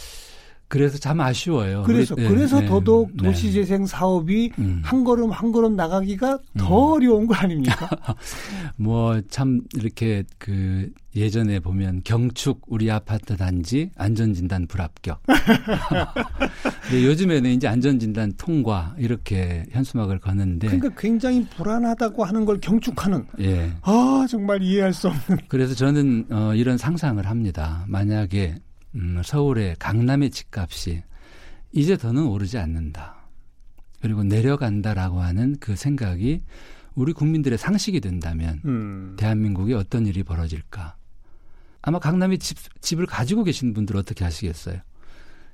그래서 0.68 0.98
참 0.98 1.20
아쉬워요. 1.22 1.84
그래서 1.86 2.16
우리, 2.16 2.28
그래서 2.28 2.60
네, 2.60 2.68
더더욱 2.68 3.12
네. 3.16 3.24
도시재생 3.28 3.86
사업이 3.86 4.52
음. 4.60 4.82
한 4.84 5.04
걸음 5.04 5.32
한 5.32 5.52
걸음 5.52 5.76
나가기가 5.76 6.40
더 6.58 6.88
음. 6.88 6.94
어려운 6.94 7.28
거 7.28 7.36
아닙니까? 7.36 7.90
뭐 8.78 9.22
참 9.30 9.62
이렇게 9.76 10.24
그 10.38 10.90
예전에 11.16 11.60
보면 11.60 12.02
경축 12.04 12.62
우리 12.68 12.90
아파트 12.90 13.36
단지 13.36 13.92
안전진단 13.96 14.68
불합격. 14.68 15.22
근데 16.90 17.06
요즘에는 17.06 17.50
이제 17.52 17.68
안전진단 17.68 18.34
통과 18.38 18.96
이렇게 18.98 19.66
현수막을 19.72 20.20
거는데. 20.20 20.68
그러니까 20.68 20.90
굉장히 21.00 21.46
불안하다고 21.46 22.24
하는 22.24 22.46
걸 22.46 22.60
경축하는. 22.60 23.26
예. 23.42 23.72
아 23.82 24.26
정말 24.30 24.62
이해할 24.64 24.94
수 24.94 25.08
없는. 25.08 25.40
그래서 25.48 25.74
저는 25.74 26.26
어, 26.32 26.54
이런 26.56 26.78
상상을 26.78 27.24
합니다. 27.26 27.86
만약에 27.88 28.56
음, 28.96 29.22
서울의 29.24 29.76
강남의 29.80 30.32
집값이 30.32 31.04
이제 31.72 31.98
더는 31.98 32.28
오르지 32.28 32.58
않는다. 32.58 33.16
그리고 34.02 34.24
내려간다라고 34.24 35.22
하는 35.22 35.56
그 35.60 35.76
생각이 35.76 36.42
우리 36.96 37.14
국민들의 37.14 37.58
상식이 37.58 38.02
된다면 38.02 38.62
음. 38.66 39.16
대한민국에 39.18 39.74
어떤 39.74 40.06
일이 40.06 40.24
벌어질까? 40.24 40.96
아마 41.82 42.00
강남에 42.00 42.38
집, 42.38 42.58
집을 42.82 43.06
가지고 43.06 43.44
계신 43.44 43.74
분들 43.74 43.98
어떻게 43.98 44.24
하시겠어요? 44.24 44.80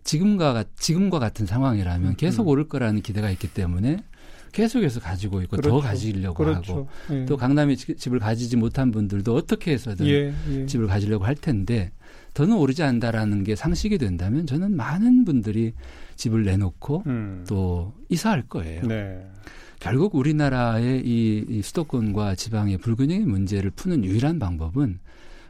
지금과 0.04 0.66
지금과 0.76 1.20
같은 1.20 1.46
상황이라면 1.46 2.16
계속 2.16 2.44
음. 2.44 2.48
오를 2.48 2.68
거라는 2.68 3.02
기대가 3.02 3.30
있기 3.32 3.48
때문에 3.54 4.04
계속해서 4.52 5.00
가지고 5.00 5.42
있고 5.44 5.58
그렇죠. 5.58 5.70
더 5.70 5.80
가지려고 5.80 6.44
그렇죠. 6.44 6.74
하고 6.74 6.90
예. 7.12 7.26
또 7.26 7.38
강남에 7.38 7.76
집을 7.76 8.20
가지지 8.20 8.58
못한 8.58 8.92
분들도 8.92 9.36
어떻게 9.36 9.72
해서든 9.74 10.08
예, 10.08 10.34
예. 10.50 10.66
집을 10.66 10.88
가지려고 10.88 11.26
할 11.26 11.36
텐데 11.36 11.92
더는 12.40 12.56
오르지 12.56 12.84
않는다라는 12.84 13.44
게 13.44 13.54
상식이 13.54 13.98
된다면 13.98 14.48
저는 14.48 14.74
많은 14.74 15.26
분들이 15.26 15.74
집을 16.16 16.46
내놓고 16.46 17.04
음. 17.06 17.44
또 17.50 17.94
이사할 18.08 18.44
거예요. 18.44 18.84
네. 18.84 19.28
결국 19.82 20.16
우리나라의 20.16 21.06
이, 21.06 21.46
이 21.50 21.62
수도권과 21.62 22.36
지방의 22.36 22.78
불균형의 22.78 23.26
문제를 23.26 23.72
푸는 23.72 24.06
유일한 24.06 24.40
방법은 24.40 25.00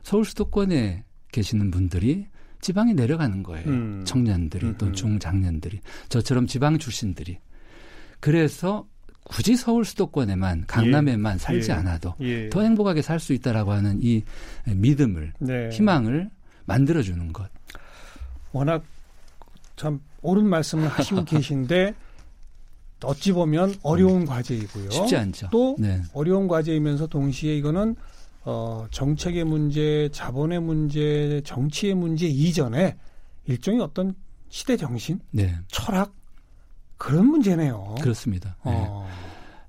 서울 0.01 0.25
수도권에 0.25 1.03
계시는 1.31 1.69
분들이 1.69 2.25
지방에 2.59 2.93
내려가는 2.93 3.43
거예요. 3.43 3.69
음. 3.69 4.01
청년들이 4.03 4.65
음, 4.65 4.75
또 4.79 4.87
음. 4.87 4.93
중장년들이 4.93 5.81
저처럼 6.09 6.47
지방 6.47 6.79
출신들이 6.79 7.37
그래서 8.19 8.87
굳이 9.25 9.55
서울 9.55 9.85
수도권에만 9.85 10.63
강남에만 10.65 11.35
예. 11.35 11.37
살지 11.37 11.69
예. 11.69 11.75
않아도 11.75 12.15
예. 12.21 12.49
더 12.49 12.63
행복하게 12.63 13.03
살 13.03 13.19
수 13.19 13.33
있다라고 13.33 13.73
하는 13.73 13.99
이 14.01 14.23
믿음을 14.65 15.33
네. 15.39 15.69
희망을 15.69 16.31
만들어주는 16.69 17.33
것. 17.33 17.49
워낙 18.51 18.83
참 19.75 19.99
옳은 20.21 20.45
말씀을 20.45 20.87
하시고 20.87 21.25
계신데 21.25 21.93
어찌 23.03 23.31
보면 23.31 23.75
어려운 23.83 24.21
음. 24.21 24.25
과제이고요. 24.25 24.89
쉽지 24.89 25.15
않죠. 25.15 25.49
또 25.51 25.75
네. 25.79 26.01
어려운 26.13 26.47
과제이면서 26.47 27.07
동시에 27.07 27.55
이거는 27.57 27.95
어, 28.43 28.87
정책의 28.91 29.43
문제, 29.43 30.09
자본의 30.11 30.61
문제, 30.61 31.41
정치의 31.45 31.93
문제 31.93 32.25
이전에 32.25 32.97
일종의 33.45 33.81
어떤 33.81 34.15
시대 34.49 34.75
정신, 34.75 35.19
네. 35.31 35.55
철학 35.67 36.13
그런 36.97 37.27
문제네요. 37.27 37.95
그렇습니다. 38.01 38.57
네. 38.65 38.71
어. 38.75 39.07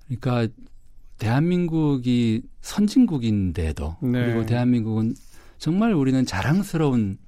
그러니까 0.06 0.52
대한민국이 1.18 2.42
선진국인데도 2.62 3.96
네. 4.02 4.10
그리고 4.10 4.46
대한민국은 4.46 5.14
정말 5.60 5.92
우리는 5.92 6.24
자랑스러운 6.24 7.18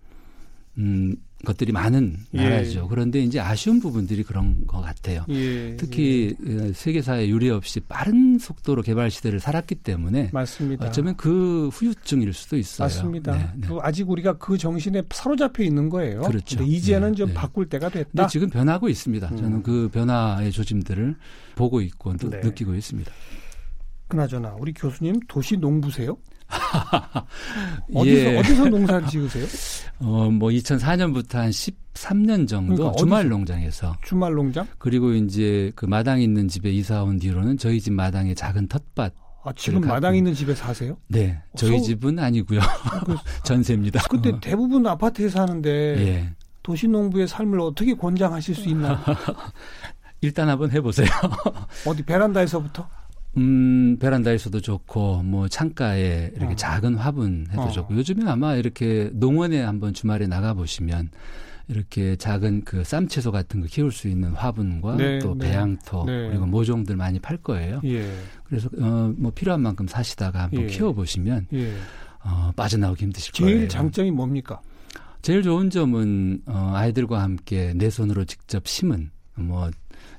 음, 0.79 1.17
것들이 1.45 1.71
많은 1.71 2.17
예. 2.33 2.39
나라죠. 2.39 2.89
그런데 2.89 3.21
이제 3.21 3.39
아쉬운 3.39 3.79
부분들이 3.79 4.23
그런 4.23 4.67
것 4.67 4.81
같아요. 4.81 5.27
예. 5.29 5.77
특히 5.77 6.35
예. 6.47 6.73
세계사에 6.73 7.29
유례 7.29 7.51
없이 7.51 7.81
빠른 7.81 8.39
속도로 8.39 8.81
개발 8.81 9.11
시대를 9.11 9.39
살았기 9.39 9.75
때문에 9.77 10.31
맞습니다. 10.33 10.87
어쩌면 10.87 11.15
그 11.17 11.69
후유증일 11.69 12.33
수도 12.33 12.57
있어요. 12.57 12.87
맞습니다. 12.87 13.37
네, 13.37 13.51
네. 13.57 13.69
아직 13.83 14.09
우리가 14.09 14.39
그 14.39 14.57
정신에 14.57 15.03
사로잡혀 15.11 15.63
있는 15.63 15.91
거예요. 15.91 16.23
그렇죠. 16.23 16.63
이제는 16.63 17.11
네, 17.11 17.17
좀 17.17 17.29
네. 17.29 17.35
바꿀 17.35 17.69
때가 17.69 17.91
됐다. 17.91 18.29
지금 18.29 18.49
변하고 18.49 18.89
있습니다. 18.89 19.29
음. 19.29 19.37
저는 19.37 19.63
그 19.63 19.91
변화의 19.93 20.53
조짐들을 20.53 21.17
보고 21.55 21.83
있고 21.83 22.17
네. 22.17 22.41
느끼고 22.43 22.75
있습니다. 22.75 23.13
그나저나 24.09 24.57
우리 24.59 24.73
교수님 24.73 25.21
도시 25.29 25.59
농부세요? 25.59 26.17
어디서 27.95 28.33
예. 28.33 28.39
어디서 28.39 28.65
농사를 28.69 29.09
지으세요? 29.09 29.47
어, 30.01 30.31
뭐 30.31 30.51
2004년부터 30.51 31.35
한 31.35 31.51
13년 31.51 32.49
정도 32.49 32.75
그러니까 32.75 32.97
주말 32.97 33.29
농장에서 33.29 33.97
주말 34.05 34.35
농장? 34.35 34.67
그리고 34.79 35.13
이제 35.13 35.73
그 35.75 35.87
마당 35.87 36.21
있는 36.21 36.49
집에 36.49 36.71
이사 36.71 37.03
온 37.03 37.19
뒤로는 37.19 37.59
저희 37.59 37.81
집 37.81 37.93
마당에 37.93 38.35
작은 38.35 38.69
텃밭 38.69 39.15
아, 39.45 39.53
지금 39.57 39.81
마당 39.81 40.15
있는 40.15 40.35
집에 40.35 40.55
사세요? 40.55 40.97
네. 41.09 41.41
저희 41.57 41.79
서 41.79 41.85
집은 41.85 42.19
아니고요. 42.19 42.61
그 43.05 43.17
전세입니다. 43.45 44.03
근데 44.09 44.31
어. 44.31 44.39
대부분 44.41 44.87
아파트에 44.87 45.29
사는데 45.29 45.71
예. 45.99 46.35
도시농부의 46.63 47.27
삶을 47.27 47.59
어떻게 47.59 47.95
권장하실 47.95 48.55
수 48.55 48.69
있나요? 48.69 48.99
일단 50.21 50.49
한번 50.49 50.71
해보세요. 50.71 51.09
어디 51.85 52.05
베란다에서부터? 52.05 52.89
음, 53.37 53.97
베란다에서도 53.99 54.61
좋고, 54.61 55.23
뭐, 55.23 55.49
창가에 55.49 56.33
이렇게 56.37 56.53
어. 56.53 56.57
작은 56.57 56.97
화분 56.97 57.47
해도 57.51 57.63
어. 57.63 57.71
좋고, 57.71 57.97
요즘에 57.97 58.31
아마 58.31 58.55
이렇게 58.57 59.11
농원에 59.15 59.63
한번 59.63 59.95
주말에 59.95 60.27
나가보시면, 60.27 61.11
이렇게 61.69 62.17
작은 62.17 62.65
그 62.65 62.85
쌈채소 62.85 63.33
같은 63.33 63.61
거 63.61 63.67
키울 63.67 63.93
수 63.93 64.09
있는 64.09 64.33
화분과 64.33 64.97
네, 64.97 65.19
또 65.21 65.35
네. 65.35 65.49
배양토 65.49 66.05
네. 66.05 66.29
그리고 66.29 66.47
모종들 66.47 66.97
많이 66.97 67.19
팔 67.19 67.37
거예요. 67.37 67.81
예. 67.85 68.13
그래서 68.45 68.69
어, 68.79 69.13
뭐 69.17 69.31
필요한 69.33 69.63
만큼 69.63 69.87
사시다가 69.87 70.43
한번 70.43 70.65
예. 70.65 70.67
키워 70.67 70.93
보시면 70.93 71.47
예. 71.53 71.73
어, 72.25 72.53
빠져나오기 72.57 73.05
힘드실 73.05 73.33
제일 73.33 73.47
거예요. 73.47 73.59
제일 73.61 73.69
장점이 73.69 74.11
뭡니까? 74.11 74.61
제일 75.23 75.43
좋은 75.43 75.71
점은 75.71 76.43
어, 76.47 76.73
아이들과 76.75 77.23
함께 77.23 77.73
내 77.77 77.91
손으로 77.91 78.25
직접 78.25 78.67
심은 78.67 79.11
뭐 79.37 79.71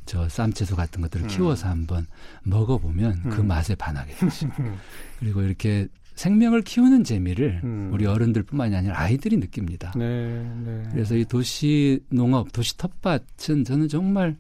저 0.06 0.27
쌈채소 0.27 0.75
같은 0.75 1.01
것들을 1.01 1.25
음. 1.25 1.27
키워서 1.27 1.69
한번 1.69 2.06
먹어보면 2.43 3.21
그 3.23 3.27
음. 3.27 3.29
그 3.29 3.41
맛에 3.41 3.75
반하게 3.75 4.13
되죠. 4.15 4.49
그리고 5.19 5.41
이렇게 5.41 5.88
생명을 6.15 6.62
키우는 6.62 7.03
재미를 7.03 7.62
음. 7.63 7.89
우리 7.93 8.06
어른들뿐만이 8.06 8.75
아니라 8.75 8.99
아이들이 8.99 9.38
느낍니다. 9.38 9.91
네, 9.95 10.43
네. 10.63 10.84
그래서 10.91 11.15
이 11.15 11.25
도시 11.25 11.99
농업, 12.10 12.51
도시 12.51 12.77
텃밭은 12.77 13.63
저는 13.63 13.88
정말 13.88 14.38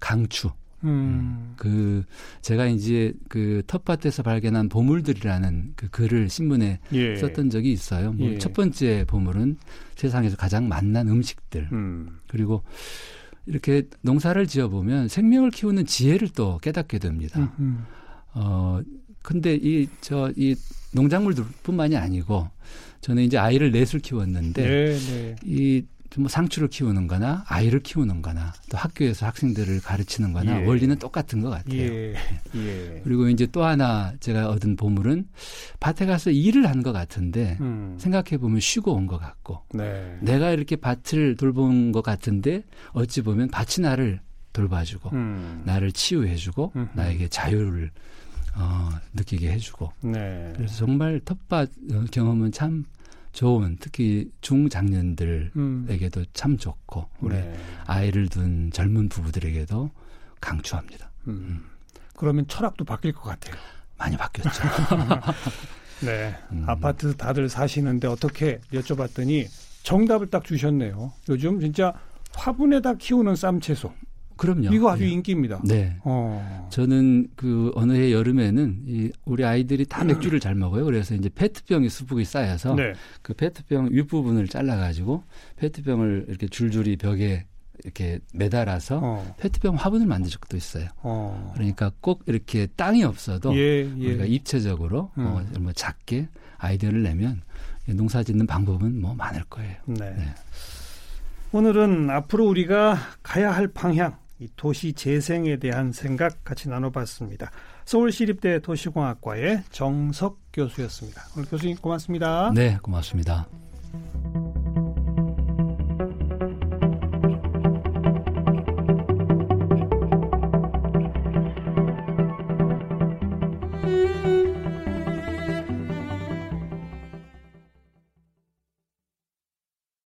강추. 0.00 0.50
음. 0.82 0.88
음. 0.88 1.54
그 1.56 2.04
제가 2.42 2.66
이제 2.66 3.14
그 3.28 3.62
텃밭에서 3.66 4.22
발견한 4.22 4.68
보물들이라는 4.68 5.72
그 5.76 5.88
글을 5.88 6.28
신문에 6.28 6.78
예. 6.92 7.16
썼던 7.16 7.48
적이 7.50 7.72
있어요. 7.72 8.12
뭐 8.12 8.28
예. 8.28 8.38
첫 8.38 8.52
번째 8.52 9.04
보물은 9.06 9.56
세상에서 9.96 10.36
가장 10.36 10.68
맛난 10.68 11.08
음식들. 11.08 11.68
음. 11.72 12.18
그리고 12.28 12.62
이렇게 13.46 13.82
농사를 14.02 14.46
지어 14.46 14.68
보면 14.68 15.08
생명을 15.08 15.50
키우는 15.50 15.86
지혜를 15.86 16.30
또 16.30 16.58
깨닫게 16.58 16.98
됩니다. 16.98 17.52
음, 17.58 17.84
어 18.34 18.80
근데 19.22 19.54
이 19.54 19.88
저이 20.00 20.54
농작물들뿐만이 20.92 21.96
아니고 21.96 22.48
저는 23.00 23.22
이제 23.22 23.36
아이를 23.38 23.70
넷을 23.72 24.00
키웠는데 24.00 24.62
네, 24.62 24.98
네. 24.98 25.36
이 25.44 25.84
뭐 26.18 26.28
상추를 26.28 26.68
키우는 26.68 27.06
거나 27.08 27.44
아이를 27.48 27.80
키우는 27.80 28.22
거나 28.22 28.52
또 28.70 28.76
학교에서 28.78 29.26
학생들을 29.26 29.80
가르치는 29.80 30.32
거나 30.32 30.60
예. 30.62 30.66
원리는 30.66 30.96
똑같은 30.98 31.40
것 31.40 31.50
같아요. 31.50 31.80
예. 31.80 32.14
예. 32.54 33.00
그리고 33.02 33.28
이제 33.28 33.46
또 33.46 33.64
하나 33.64 34.12
제가 34.20 34.48
얻은 34.48 34.76
보물은 34.76 35.26
밭에 35.80 36.06
가서 36.06 36.30
일을 36.30 36.68
한 36.68 36.84
것 36.84 36.92
같은데 36.92 37.56
음. 37.60 37.96
생각해 37.98 38.36
보면 38.38 38.60
쉬고 38.60 38.92
온 38.92 39.06
것 39.06 39.18
같고 39.18 39.62
네. 39.72 40.18
내가 40.20 40.50
이렇게 40.50 40.76
밭을 40.76 41.36
돌본 41.36 41.92
것 41.92 42.02
같은데 42.02 42.62
어찌 42.92 43.22
보면 43.22 43.48
밭이 43.48 43.82
나를 43.82 44.20
돌봐주고 44.52 45.10
음. 45.14 45.62
나를 45.64 45.90
치유해주고 45.92 46.72
음흠. 46.76 46.88
나에게 46.94 47.28
자유를 47.28 47.90
어, 48.56 48.90
느끼게 49.14 49.50
해주고. 49.50 49.90
네. 50.02 50.52
그래서 50.54 50.76
정말 50.76 51.20
텃밭 51.24 51.70
어, 51.92 52.04
경험은 52.12 52.52
참 52.52 52.84
좋은 53.34 53.76
특히 53.80 54.30
중장년들에게도 54.40 55.50
음. 56.20 56.24
참 56.32 56.56
좋고 56.56 57.08
우리 57.20 57.34
네. 57.34 57.54
아이를 57.84 58.28
둔 58.28 58.70
젊은 58.72 59.08
부부들에게도 59.08 59.90
강추합니다. 60.40 61.10
음. 61.26 61.32
음. 61.32 61.64
그러면 62.16 62.46
철학도 62.46 62.84
바뀔 62.84 63.12
것 63.12 63.22
같아요. 63.24 63.56
많이 63.98 64.16
바뀌었죠. 64.16 64.62
네. 66.06 66.36
음. 66.52 66.64
아파트 66.68 67.16
다들 67.16 67.48
사시는데 67.48 68.06
어떻게 68.06 68.60
여쭤봤더니 68.72 69.48
정답을 69.82 70.28
딱 70.28 70.44
주셨네요. 70.44 71.12
요즘 71.28 71.60
진짜 71.60 71.92
화분에다 72.36 72.94
키우는 72.94 73.34
쌈채소. 73.34 73.92
그럼요. 74.36 74.74
이거 74.74 74.90
아주 74.90 75.04
네. 75.04 75.10
인기입니다. 75.10 75.62
네. 75.64 75.96
어. 76.02 76.68
저는 76.70 77.28
그 77.36 77.70
어느 77.74 77.92
해 77.92 78.12
여름에는 78.12 78.82
이 78.86 79.10
우리 79.24 79.44
아이들이 79.44 79.84
다 79.86 80.04
맥주를 80.04 80.40
잘 80.40 80.54
먹어요. 80.54 80.84
그래서 80.84 81.14
이제 81.14 81.28
페트병이 81.28 81.88
수북이 81.88 82.24
쌓여서 82.24 82.74
네. 82.74 82.94
그 83.22 83.34
페트병 83.34 83.90
윗부분을 83.92 84.48
잘라가지고 84.48 85.24
페트병을 85.56 86.26
이렇게 86.28 86.48
줄줄이 86.48 86.96
벽에 86.96 87.46
이렇게 87.82 88.18
매달아서 88.32 89.00
어. 89.02 89.34
페트병 89.38 89.74
화분을 89.74 90.06
만든 90.06 90.30
적도 90.30 90.56
있어요. 90.56 90.88
어. 91.02 91.52
그러니까 91.54 91.92
꼭 92.00 92.22
이렇게 92.26 92.66
땅이 92.66 93.04
없어도 93.04 93.54
예, 93.56 93.80
예. 93.98 94.06
우리가 94.08 94.24
입체적으로 94.24 95.10
음. 95.18 95.26
어, 95.26 95.44
뭐 95.60 95.72
작게 95.72 96.28
아이디어를 96.58 97.02
내면 97.02 97.42
농사 97.86 98.22
짓는 98.22 98.46
방법은 98.46 99.00
뭐 99.00 99.14
많을 99.14 99.42
거예요. 99.44 99.76
네. 99.86 100.10
네. 100.10 100.34
오늘은 101.52 102.10
앞으로 102.10 102.46
우리가 102.48 102.96
가야 103.22 103.52
할 103.52 103.68
방향 103.68 104.16
이 104.16 104.23
도시 104.56 104.92
재생에 104.92 105.56
대한 105.56 105.92
생각 105.92 106.44
같이 106.44 106.68
나눠봤습니다. 106.68 107.50
서울시립대 107.84 108.60
도시공학과의 108.60 109.64
정석 109.70 110.38
교수였습니다. 110.52 111.22
오늘 111.36 111.48
교수님 111.48 111.76
고맙습니다. 111.76 112.52
네, 112.54 112.78
고맙습니다. 112.82 113.48